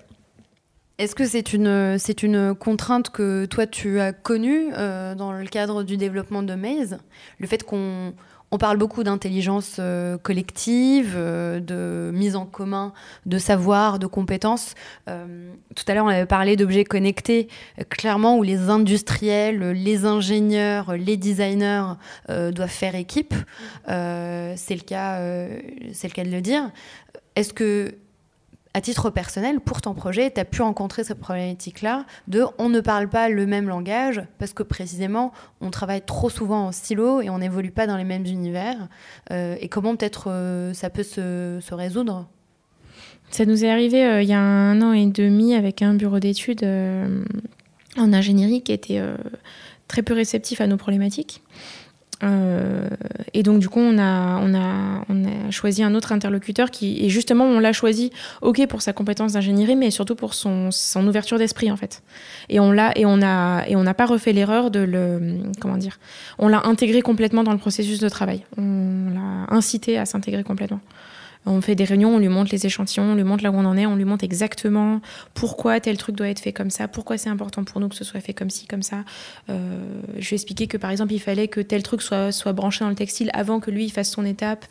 [0.97, 5.47] Est-ce que c'est une, c'est une contrainte que toi tu as connue euh, dans le
[5.47, 6.99] cadre du développement de Maze?
[7.39, 8.13] Le fait qu'on
[8.51, 12.91] on parle beaucoup d'intelligence euh, collective, euh, de mise en commun
[13.25, 14.75] de savoir, de compétences.
[15.07, 17.47] Euh, tout à l'heure, on avait parlé d'objets connectés,
[17.89, 21.93] clairement où les industriels, les ingénieurs, les designers
[22.27, 23.33] doivent faire équipe.
[23.87, 25.19] c'est le cas,
[25.93, 26.69] c'est le cas de le dire.
[27.35, 27.95] Est-ce que
[28.73, 32.79] à titre personnel, pour ton projet, tu as pu rencontrer cette problématique-là de on ne
[32.79, 37.29] parle pas le même langage parce que précisément on travaille trop souvent en silo et
[37.29, 38.87] on n'évolue pas dans les mêmes univers.
[39.31, 42.29] Euh, et comment peut-être euh, ça peut se, résoudre?
[43.29, 46.19] Ça nous est arrivé euh, il y a un an et demi avec un bureau
[46.19, 46.63] d'études
[47.97, 49.01] en ingénierie qui était
[49.89, 51.41] très peu réceptif à nos problématiques.
[52.23, 52.87] Euh,
[53.33, 57.03] et donc, du coup, on a, on, a, on a choisi un autre interlocuteur qui,
[57.03, 61.07] et justement, on l'a choisi, ok, pour sa compétence d'ingénierie, mais surtout pour son, son
[61.07, 62.03] ouverture d'esprit, en fait.
[62.49, 65.19] Et on l'a, et on a, et on n'a pas refait l'erreur de le,
[65.59, 65.99] comment dire,
[66.37, 68.43] on l'a intégré complètement dans le processus de travail.
[68.57, 70.81] On l'a incité à s'intégrer complètement.
[71.45, 73.65] On fait des réunions, on lui montre les échantillons, on lui montre là où on
[73.65, 75.01] en est, on lui montre exactement
[75.33, 78.03] pourquoi tel truc doit être fait comme ça, pourquoi c'est important pour nous que ce
[78.03, 78.97] soit fait comme ci, comme ça.
[79.49, 79.83] Euh,
[80.19, 82.95] je vais expliquer que par exemple, il fallait que tel truc soit, branché dans le
[82.95, 84.65] textile avant que lui fasse son étape.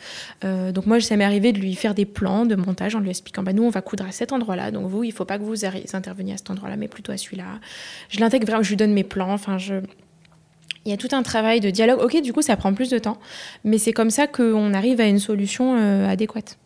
[0.45, 3.11] Euh, donc moi, ça m'est arrivé de lui faire des plans de montage en lui
[3.11, 5.45] expliquant bah, nous, on va coudre à cet endroit-là, donc vous, il faut pas que
[5.45, 7.59] vous interveniez à cet endroit-là, mais plutôt à celui-là.
[8.11, 9.75] Je l'intègre vraiment, je lui donne mes plans, enfin, je.
[10.85, 12.01] Il y a tout un travail de dialogue.
[12.03, 13.19] Ok, du coup, ça prend plus de temps,
[13.65, 16.59] mais c'est comme ça qu'on arrive à une solution euh, adéquate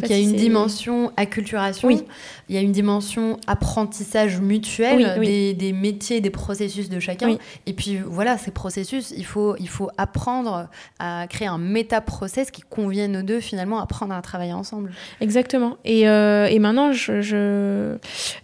[0.00, 2.02] il y a une dimension acculturation, oui.
[2.48, 7.36] il y a une dimension apprentissage mutuel Des, métiers, des processus de chacun.
[7.66, 12.62] Et puis voilà, ces processus, il faut, il faut apprendre à créer un méta-process qui
[12.62, 14.92] convienne aux deux, finalement, apprendre à travailler ensemble.
[15.20, 15.76] Exactement.
[15.84, 17.96] Et, euh, et maintenant, je,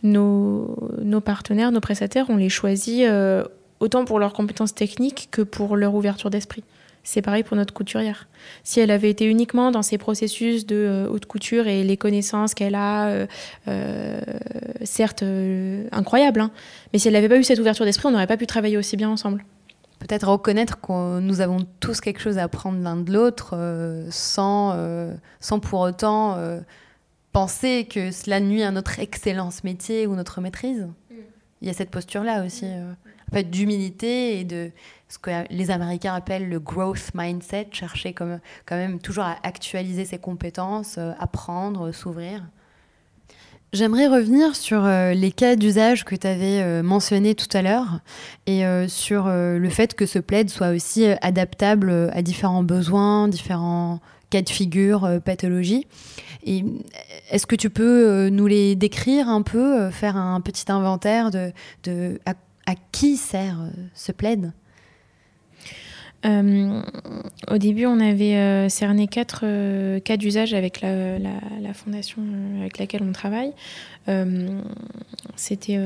[0.02, 3.44] nos, nos, partenaires, nos prestataires, on les choisit euh,
[3.80, 6.64] autant pour leurs compétences techniques que pour leur ouverture d'esprit.
[7.04, 8.28] C'est pareil pour notre couturière.
[8.64, 12.52] Si elle avait été uniquement dans ses processus de euh, haute couture et les connaissances
[12.52, 13.26] qu'elle a, euh,
[13.66, 14.20] euh,
[14.84, 15.24] certes
[15.90, 16.50] incroyables, hein,
[16.92, 18.98] mais si elle n'avait pas eu cette ouverture d'esprit, on n'aurait pas pu travailler aussi
[18.98, 19.42] bien ensemble.
[20.00, 23.56] Peut-être reconnaître que nous avons tous quelque chose à apprendre l'un de l'autre
[24.10, 24.76] sans,
[25.40, 26.38] sans pour autant
[27.32, 30.86] penser que cela nuit à notre excellence métier ou notre maîtrise.
[31.60, 31.64] Mm.
[31.64, 34.70] Il y a cette posture-là aussi, en fait, d'humilité et de
[35.08, 40.04] ce que les Américains appellent le growth mindset, chercher comme, quand même toujours à actualiser
[40.04, 42.42] ses compétences, euh, apprendre, s'ouvrir.
[43.72, 48.00] J'aimerais revenir sur euh, les cas d'usage que tu avais euh, mentionnés tout à l'heure
[48.46, 54.42] et sur le fait que ce plaid soit aussi adaptable à différents besoins, différents cas
[54.42, 55.86] de figure, pathologies.
[56.44, 62.74] est-ce que tu peux nous les décrire un peu, faire un petit inventaire de, à,
[62.92, 63.58] qui sert
[63.94, 64.52] ce plaid?
[66.26, 66.82] Euh,
[67.48, 72.22] au début, on avait cerné quatre cas d'usage avec la, fondation
[72.60, 73.52] avec laquelle on travaille.
[75.36, 75.78] C'était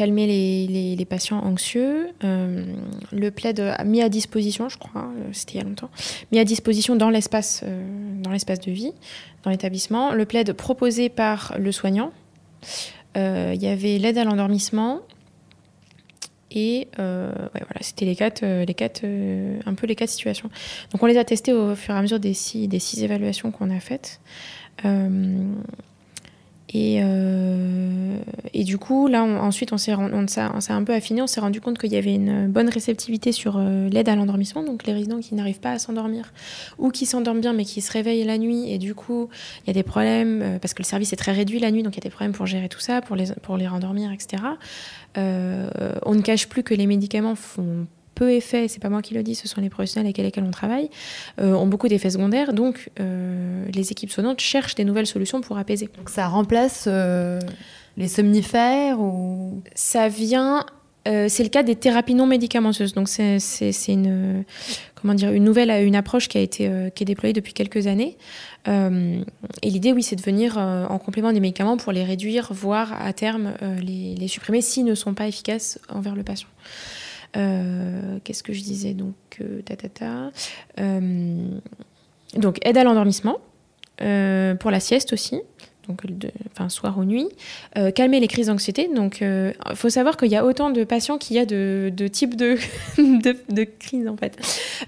[0.00, 2.08] calmer les, patients anxieux.
[2.22, 5.90] le plaid mis à disposition, je crois, c'était il y a longtemps,
[6.32, 7.64] mis à disposition dans l'espace,
[8.22, 8.92] dans l'espace de vie,
[9.42, 10.12] dans l'établissement.
[10.12, 12.12] Le plaid proposé par le soignant.
[13.16, 15.00] Il y avait l'aide à l'endormissement,
[16.50, 20.50] et euh, voilà, c'était les quatre, euh, les quatre, euh, un peu les quatre situations.
[20.92, 23.80] Donc on les a testés au fur et à mesure des six, évaluations qu'on a
[23.80, 24.20] faites.
[24.84, 25.44] Euh,
[26.72, 31.22] et, du coup, là, ensuite, on s'est, on, s'est un peu affiné.
[31.22, 34.62] On s'est rendu compte qu'il y avait une bonne réceptivité sur euh, l'aide à l'endormissement.
[34.62, 36.32] Donc, les résidents qui n'arrivent pas à s'endormir
[36.78, 38.70] ou qui s'endorment bien mais qui se réveillent la nuit.
[38.70, 39.28] Et du coup,
[39.64, 41.82] il y a des problèmes euh, parce que le service est très réduit la nuit.
[41.82, 44.12] Donc, il y a des problèmes pour gérer tout ça, pour les, pour les rendormir,
[44.12, 44.42] etc.
[45.16, 47.86] on ne cache plus que les médicaments font
[48.20, 50.50] peu effet, c'est pas moi qui le dis, ce sont les professionnels avec lesquels on
[50.50, 50.90] travaille,
[51.40, 52.52] euh, ont beaucoup d'effets secondaires.
[52.52, 55.88] Donc, euh, les équipes soignantes cherchent des nouvelles solutions pour apaiser.
[55.96, 57.40] Donc, ça remplace euh,
[57.96, 59.62] les somnifères ou?
[59.74, 60.66] Ça vient.
[61.06, 62.92] c'est le cas des thérapies non médicamenteuses.
[62.92, 63.38] Donc, c'est
[63.88, 64.44] une,
[64.96, 68.18] comment dire, une nouvelle une approche qui a été qui est déployée depuis quelques années.
[68.66, 73.14] et l'idée, oui, c'est de venir en complément des médicaments pour les réduire, voire à
[73.14, 76.48] terme les, les supprimer s'ils ne sont pas efficaces envers le patient.
[77.36, 80.30] Euh, qu'est-ce que je disais donc euh, ta, ta, ta.
[80.78, 81.58] Euh,
[82.36, 83.38] donc aide à l'endormissement
[83.98, 85.42] pour la sieste aussi
[86.52, 87.28] enfin, soir ou nuit,
[87.94, 88.88] calmer les crises d'anxiété.
[88.94, 92.36] Donc, il faut savoir qu'il y a autant de patients qu'il y a de, types
[92.36, 92.56] de,
[93.78, 94.36] crises, en fait.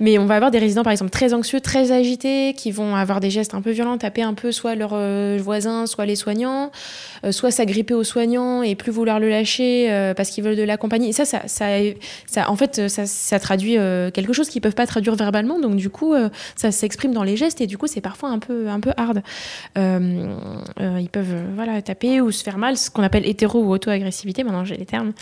[0.00, 3.20] Mais on va avoir des résidents, par exemple, très anxieux, très agités, qui vont avoir
[3.20, 4.96] des gestes un peu violents, taper un peu soit leurs
[5.38, 6.70] voisins, soit les soignants.
[7.24, 10.62] Euh, soit s'agripper aux soignants et plus vouloir le lâcher euh, parce qu'ils veulent de
[10.64, 11.12] la compagnie.
[11.12, 15.14] ça, ça, ça, en fait, ça, ça traduit euh, quelque chose qu'ils peuvent pas traduire
[15.14, 15.60] verbalement.
[15.60, 16.14] Donc du coup,
[16.56, 19.22] ça s'exprime dans les gestes et du coup, c'est parfois un peu, un peu hard.
[21.00, 24.44] Ils peuvent voilà taper ou se faire mal, ce qu'on appelle hétéro ou auto-agressivité.
[24.44, 25.12] Maintenant, j'ai les termes.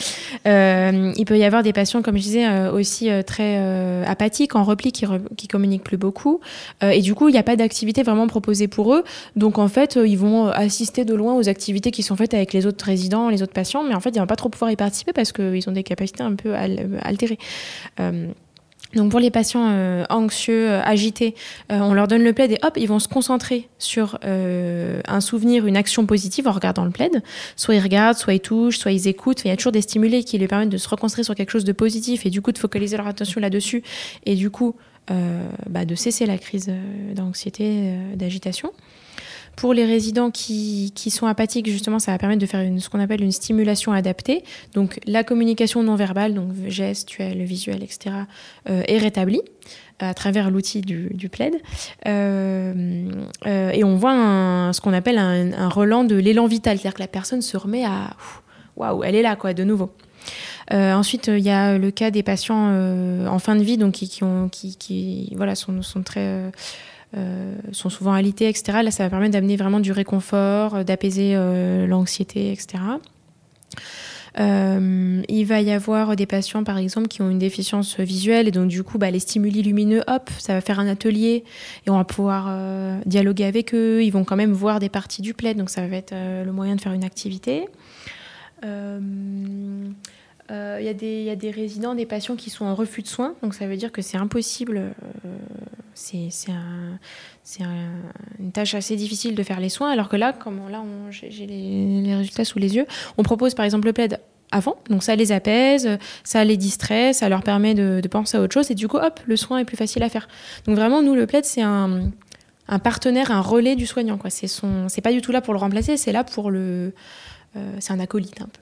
[0.44, 3.58] il peut y avoir des patients, comme je disais, aussi très
[4.06, 5.06] apathiques, en repli, qui,
[5.36, 6.40] qui communiquent plus beaucoup.
[6.82, 9.04] et du coup, il n'y a pas d'activité vraiment proposée pour eux.
[9.36, 12.66] Donc en fait, ils vont assister de loin aux activités qui sont faites avec les
[12.66, 14.76] autres résidents, les autres patients, mais en fait, ils ne vont pas trop pouvoir y
[14.76, 16.54] participer parce qu'ils ont des capacités un peu
[17.02, 17.38] altérées.
[18.94, 21.34] Euh, donc pour les patients euh, anxieux, euh, agités,
[21.68, 25.76] on leur donne le plaid et hop, ils vont se concentrer sur un souvenir, une
[25.76, 27.22] action positive en regardant le plaid.
[27.56, 29.44] Soit ils regardent, soit ils touchent, soit ils écoutent.
[29.44, 31.64] Il y a toujours des stimulés qui lui permettent de se reconstruire sur quelque chose
[31.64, 33.82] de positif et du coup de focaliser leur attention là-dessus
[34.26, 34.74] et du coup
[35.68, 36.70] bah, de cesser la crise
[37.14, 38.72] d'anxiété, d'agitation.
[39.56, 43.22] Pour les résidents qui, sont apathiques, justement, ça va permettre de faire ce qu'on appelle
[43.22, 44.42] une stimulation adaptée.
[44.74, 48.16] Donc la communication non verbale, donc gestuelle, visuelle, etc.,
[48.68, 49.42] euh, est rétablie
[49.98, 51.54] à travers l'outil du, plaid.
[52.06, 53.10] Euh,
[53.46, 57.08] euh, et on voit ce qu'on appelle un, relan de l'élan vital, c'est-à-dire que la
[57.08, 58.16] personne se remet à...
[58.76, 59.92] Waouh, elle est là, quoi, de nouveau.
[60.70, 64.48] ensuite, il y a le cas des patients en fin de vie, donc qui, sont,
[66.02, 66.50] très euh,
[67.72, 68.78] sont souvent alités, etc.
[68.82, 72.78] Là, ça va permettre d'amener vraiment du réconfort, euh, d'apaiser euh, l'anxiété, etc.
[74.38, 78.68] il va y avoir des patients, par exemple, qui ont une déficience visuelle et donc
[78.68, 81.44] du coup, bah, les stimuli lumineux, hop, ça va faire un atelier
[81.86, 82.56] et on va pouvoir
[83.06, 84.02] dialoguer avec eux.
[84.02, 86.76] Ils vont quand même voir des parties du plaid, donc ça va être le moyen
[86.76, 87.66] de faire une activité.
[90.50, 93.34] Euh, il y, y, a des résidents, des patients qui sont en refus de soins,
[93.40, 94.78] donc ça veut dire que c'est impossible,
[95.24, 95.36] euh,
[95.94, 96.98] c'est un,
[98.40, 102.16] une tâche assez difficile de faire les soins, alors que là, comme là j'ai les,
[102.16, 102.86] résultats sous les yeux,
[103.16, 104.18] on propose par exemple le plaid
[104.50, 105.88] avant, donc ça les apaise,
[106.24, 109.20] ça les distrait, ça leur permet de, penser à autre chose, et du coup, hop,
[109.26, 110.26] le soin est plus facile à faire.
[110.66, 112.10] Donc vraiment, nous, le plaid, c'est un,
[112.82, 114.18] partenaire, un relais du soignant.
[114.28, 116.92] C'est pas du tout là pour le remplacer, c'est là pour le...
[117.56, 118.59] Euh, c'est un acolyte un peu.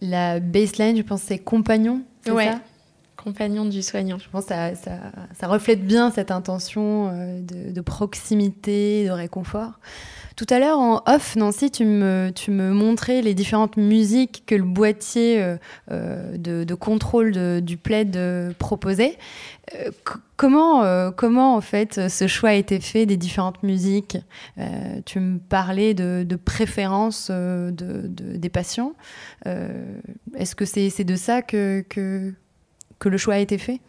[0.00, 2.46] La baseline, je pense, c'est compagnon, ouais.
[2.46, 2.60] ça?
[3.16, 4.18] Compagnon du soignant.
[4.18, 9.80] Je pense que ça, ça, reflète bien cette intention euh, de, proximité, de réconfort.
[10.36, 14.54] Tout à l'heure, en off, Nancy, tu me, tu me montrais les différentes musiques que
[14.54, 15.56] le boîtier euh,
[15.90, 18.18] euh, de, contrôle du plaid
[18.58, 19.18] proposait.
[20.36, 24.18] Comment, comment en fait ce choix a été fait des différentes musiques?
[25.06, 28.92] Tu me parlais de, de préférence de, des patients.
[29.44, 31.82] Est-ce que c'est de ça que,
[32.98, 33.80] que, le choix a été fait?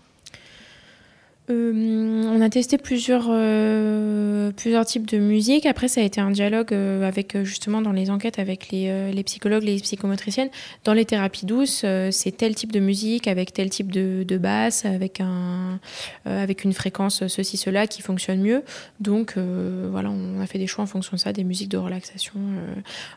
[1.50, 5.66] On a testé plusieurs, euh, plusieurs types de musique.
[5.66, 9.14] Après, ça a été un dialogue euh, avec, euh, justement, dans les enquêtes avec les,
[9.14, 10.50] les psychologues, les psychomotriciennes.
[10.84, 14.86] Dans les thérapies douces, c'est tel type de musique, avec tel type de, de basse,
[14.86, 15.80] avec, un,
[16.26, 18.64] avec une fréquence ceci, cela qui fonctionne mieux.
[19.00, 22.34] Donc, voilà, on a fait des choix en fonction de ça, des musiques de relaxation.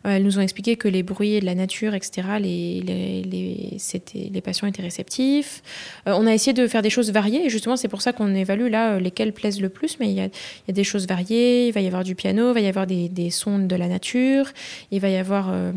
[0.04, 4.40] elles nous ont expliqué que les bruits de la nature, etc., les, les, les, les
[4.40, 5.62] patients étaient réceptifs.
[6.06, 8.68] on a essayé de faire des choses variées, et justement, c'est pour ça qu'on évalue
[8.70, 10.28] là lesquels plaisent le plus, mais il y, a,
[10.72, 11.68] des choses variées.
[11.68, 14.46] Il va y avoir du piano, il va y avoir des, sons de la nature,
[14.90, 15.72] il va y avoir euh,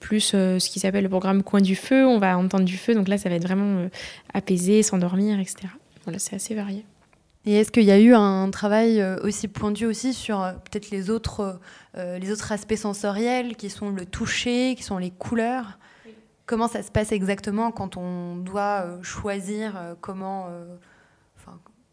[0.00, 2.06] plus euh, ce qui s'appelle le programme Coin du Feu.
[2.06, 3.88] On va entendre du feu, donc là, ça va être vraiment euh,
[4.34, 5.68] apaisé, s'endormir, etc.
[6.04, 6.84] Voilà, c'est assez varié.
[7.44, 11.60] Et est-ce qu'il y a eu un travail aussi pointu aussi sur peut-être les autres,
[11.94, 15.78] les autres aspects sensoriels qui sont le toucher, qui sont les couleurs?
[16.46, 20.48] Comment ça se passe exactement quand on doit choisir comment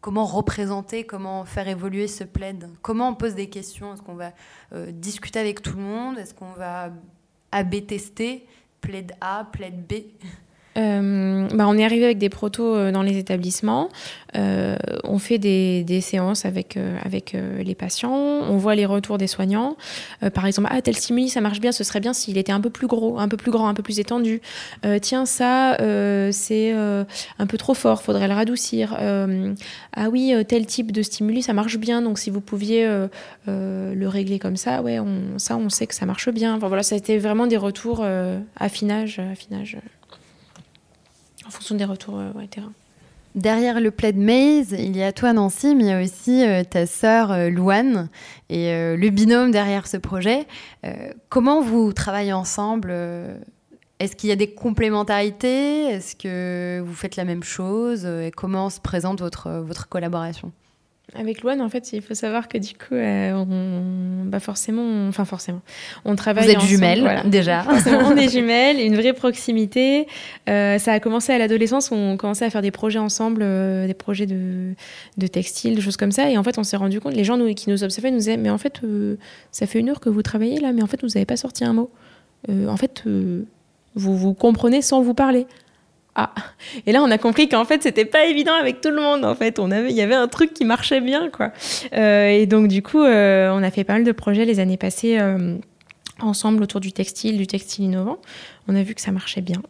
[0.04, 2.70] comment représenter, comment faire évoluer ce plaid?
[2.82, 3.94] Comment on pose des questions?
[3.94, 4.34] Est-ce qu'on va
[4.74, 6.18] euh, discuter avec tout le monde?
[6.18, 6.92] Est-ce qu'on va
[7.54, 8.46] AB tester?
[8.82, 9.94] Plaid A, plaid B?
[10.78, 13.90] Euh, bah, on est arrivé avec des protos euh, dans les établissements.
[14.36, 18.14] Euh, on fait des, des séances avec, euh, avec les patients.
[18.14, 19.76] On voit les retours des soignants.
[20.34, 21.72] par exemple, ah, tel stimuli, ça marche bien.
[21.72, 23.84] Ce serait bien s'il était un peu plus gros, un peu plus grand, un peu
[23.84, 24.42] plus étendu.
[25.02, 25.78] tiens, ça,
[26.32, 28.02] c'est un peu trop fort.
[28.02, 28.98] Faudrait le radoucir.
[29.96, 32.02] ah oui, tel type de stimuli, ça marche bien.
[32.02, 32.88] Donc, si vous pouviez
[33.48, 36.56] le régler comme ça, ouais, on, ça, on sait que ça marche bien.
[36.56, 38.06] Enfin, voilà, ça a été vraiment des retours
[38.60, 39.78] affinage, affinage
[41.54, 42.72] fonction des retours euh, terrain.
[43.36, 46.64] Derrière le plaid maze, il y a toi Nancy, mais il y a aussi euh,
[46.64, 48.10] ta sœur euh, Louane
[48.50, 50.46] et le binôme derrière ce projet.
[51.30, 52.94] comment vous travaillez ensemble
[54.00, 55.86] Est-ce qu'il y a des complémentarités?
[55.86, 58.06] Est-ce que vous faites la même chose?
[58.06, 60.52] Et Comment se présente votre, votre collaboration?
[61.16, 65.26] Avec Loane, en fait, il faut savoir que du coup, euh, on, bah forcément, enfin
[65.26, 65.62] forcément,
[66.06, 66.46] on travaille.
[66.46, 67.66] Vous êtes jumelles déjà.
[68.06, 70.08] on est jumelles, une vraie proximité.
[70.50, 73.94] Euh, ça a commencé à l'adolescence, on commençait à faire des projets ensemble, euh, des
[73.94, 74.74] projets de,
[75.18, 76.30] de textile, des choses comme ça.
[76.32, 78.38] Et en fait, on s'est rendu compte, les gens nous, qui nous observaient nous disaient,
[78.38, 78.82] mais en fait,
[79.52, 81.66] ça fait une heure que vous travaillez là, mais en fait, vous n'avez pas sorti
[81.66, 81.92] un mot.
[82.50, 83.04] en fait,
[83.96, 85.46] vous vous comprenez sans vous parler.
[86.16, 86.34] Ah.
[86.86, 89.26] Et là, on a compris qu'en fait, c'était pas évident avec tout le monde.
[89.26, 91.52] En fait, on avait, il y avait un truc qui marchait bien, quoi.
[91.94, 94.78] Euh, et donc, du coup, euh, on a fait pas mal de projets les années
[94.78, 95.58] passées euh,
[96.20, 98.20] ensemble autour du textile, du textile innovant.
[98.68, 99.62] On a vu que ça marchait bien.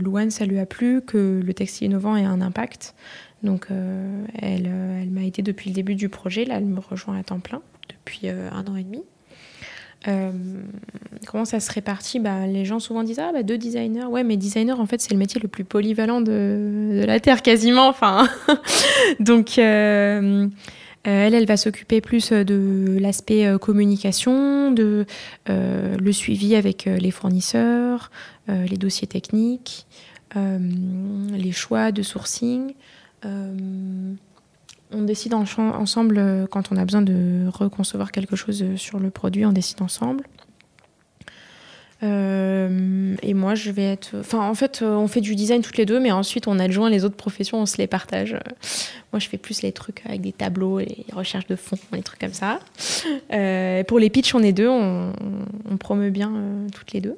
[0.00, 2.94] Louane, ça lui a plu que le textile innovant ait un impact.
[3.42, 3.66] Donc,
[4.40, 4.70] elle,
[5.02, 6.44] elle m'a aidé depuis le début du projet.
[6.44, 9.02] Là, elle me rejoint à temps plein depuis un an et demi.
[10.08, 10.30] Euh,
[11.26, 14.06] comment ça se répartit bah, Les gens souvent disent Ah, bah, deux designers.
[14.06, 17.88] Ouais, mais designer, en fait, c'est le métier le plus polyvalent de, la Terre, quasiment.
[17.88, 18.28] Enfin,
[19.20, 20.46] donc, euh,
[21.06, 25.06] euh, elle, elle va s'occuper plus de l'aspect communication, de
[25.48, 28.10] le suivi avec les fournisseurs,
[28.48, 29.86] les dossiers techniques,
[30.34, 32.74] les choix de sourcing
[34.92, 39.10] on décide ensemble euh, quand on a besoin de reconcevoir quelque chose euh, sur le
[39.10, 40.24] produit, on décide ensemble.
[42.02, 44.16] Euh, et moi, je vais être.
[44.18, 47.04] Enfin, en fait, on fait du design toutes les deux, mais ensuite, on adjoint les
[47.04, 48.36] autres professions, on se les partage.
[49.12, 52.18] Moi, je fais plus les trucs avec des tableaux, les recherches de fonds, les trucs
[52.18, 52.58] comme ça.
[53.86, 55.12] pour les pitchs, on est deux, on,
[55.78, 56.32] promeut bien
[56.74, 57.16] toutes les deux.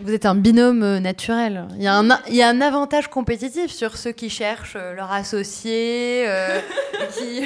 [0.00, 1.66] Vous êtes un binôme euh, naturel.
[1.76, 4.94] Il y, a un, il y a un avantage compétitif sur ceux qui cherchent euh,
[4.94, 6.60] leur associé, euh,
[7.18, 7.42] qui,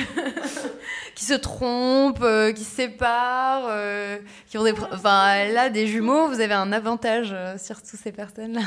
[1.15, 3.71] qui, se trompent, qui se séparent,
[4.49, 4.75] qui ont des...
[4.93, 8.61] Enfin, là, des jumeaux, vous avez un avantage sur toutes ces personnes-là.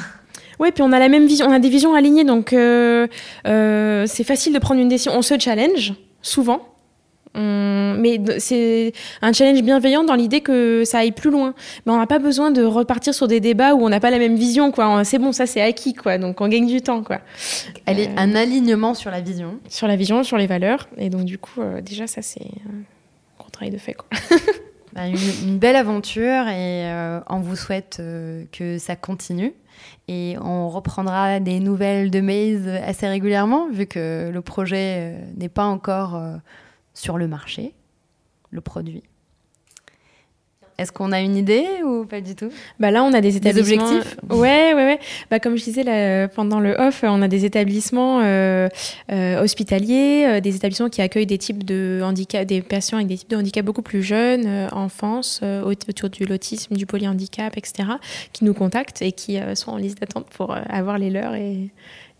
[0.59, 4.53] Oui, puis on a la même vision, on a des visions alignées, donc c'est facile
[4.53, 5.13] de prendre une décision.
[5.15, 6.74] On se challenge, souvent.
[7.35, 11.53] Mais c'est un challenge bienveillant dans l'idée que ça aille plus loin.
[11.85, 14.19] Mais on n'a pas besoin de repartir sur des débats où on n'a pas la
[14.19, 14.71] même vision.
[14.71, 15.03] quoi.
[15.03, 16.17] C'est bon, ça c'est acquis, quoi.
[16.17, 17.03] Donc on gagne du temps.
[17.03, 17.19] quoi.
[17.85, 19.59] Elle est un alignement sur la vision.
[19.69, 20.87] Sur la vision, sur les valeurs.
[20.97, 22.83] Et donc du coup, euh, déjà, ça c'est un
[23.39, 23.93] gros travail de fait.
[23.93, 24.07] Quoi.
[24.93, 29.53] Bah, une, belle aventure et euh, on vous souhaite euh, que ça continue.
[30.07, 35.65] Et on reprendra des nouvelles de Maze assez régulièrement, vu que le projet n'est pas
[35.65, 36.17] encore
[36.95, 37.75] sur le marché,
[38.49, 39.03] le produit.
[40.77, 42.49] Est-ce qu'on a une idée ou pas du tout?
[42.81, 43.89] Bah là, on a des établissements.
[43.89, 44.17] Des objectifs.
[44.29, 44.99] Ouais, ouais, ouais.
[45.31, 48.67] Bah comme je disais là, pendant le off, on a des établissements euh,
[49.09, 53.17] euh, hospitaliers, euh, des établissements qui accueillent des types de handicap, des patients avec des
[53.17, 57.89] types de handicap beaucoup plus jeunes, enfance, autour du l'autisme, du polyhandicap, etc.,
[58.33, 61.69] qui nous contactent et qui sont en liste d'attente pour avoir les leurs et,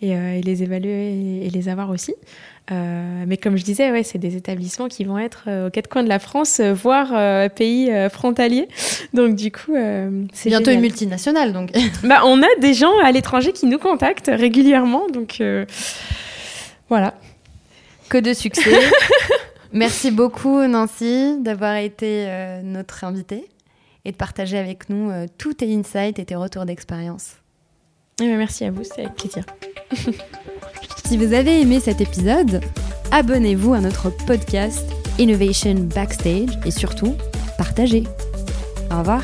[0.02, 2.16] et, les évaluer et, les avoir aussi.
[2.72, 6.10] Mais comme je disais, ouais, c'est des établissements qui vont être aux quatre coins de
[6.10, 8.68] la France, voire pays frontaliers.
[9.14, 9.76] Donc du coup,
[10.34, 11.54] c'est bientôt une multinationale.
[11.54, 11.72] Donc,
[12.04, 15.08] bah, on a des gens à l'étranger qui nous contactent régulièrement.
[15.10, 15.42] Donc
[16.90, 17.14] voilà.
[18.10, 18.80] Que de succès.
[19.74, 22.28] Merci beaucoup Nancy d'avoir été
[22.64, 23.50] notre invitée
[24.06, 27.38] et de partager avec nous euh, tous tes insights et tes retours d'expérience.
[28.22, 29.46] Eh ben, merci à vous, c'est avec plaisir.
[31.06, 32.62] Si vous avez aimé cet épisode,
[33.12, 34.84] abonnez-vous à notre podcast
[35.20, 37.16] Innovation Backstage et surtout,
[37.58, 38.04] partagez.
[38.92, 39.22] Au revoir.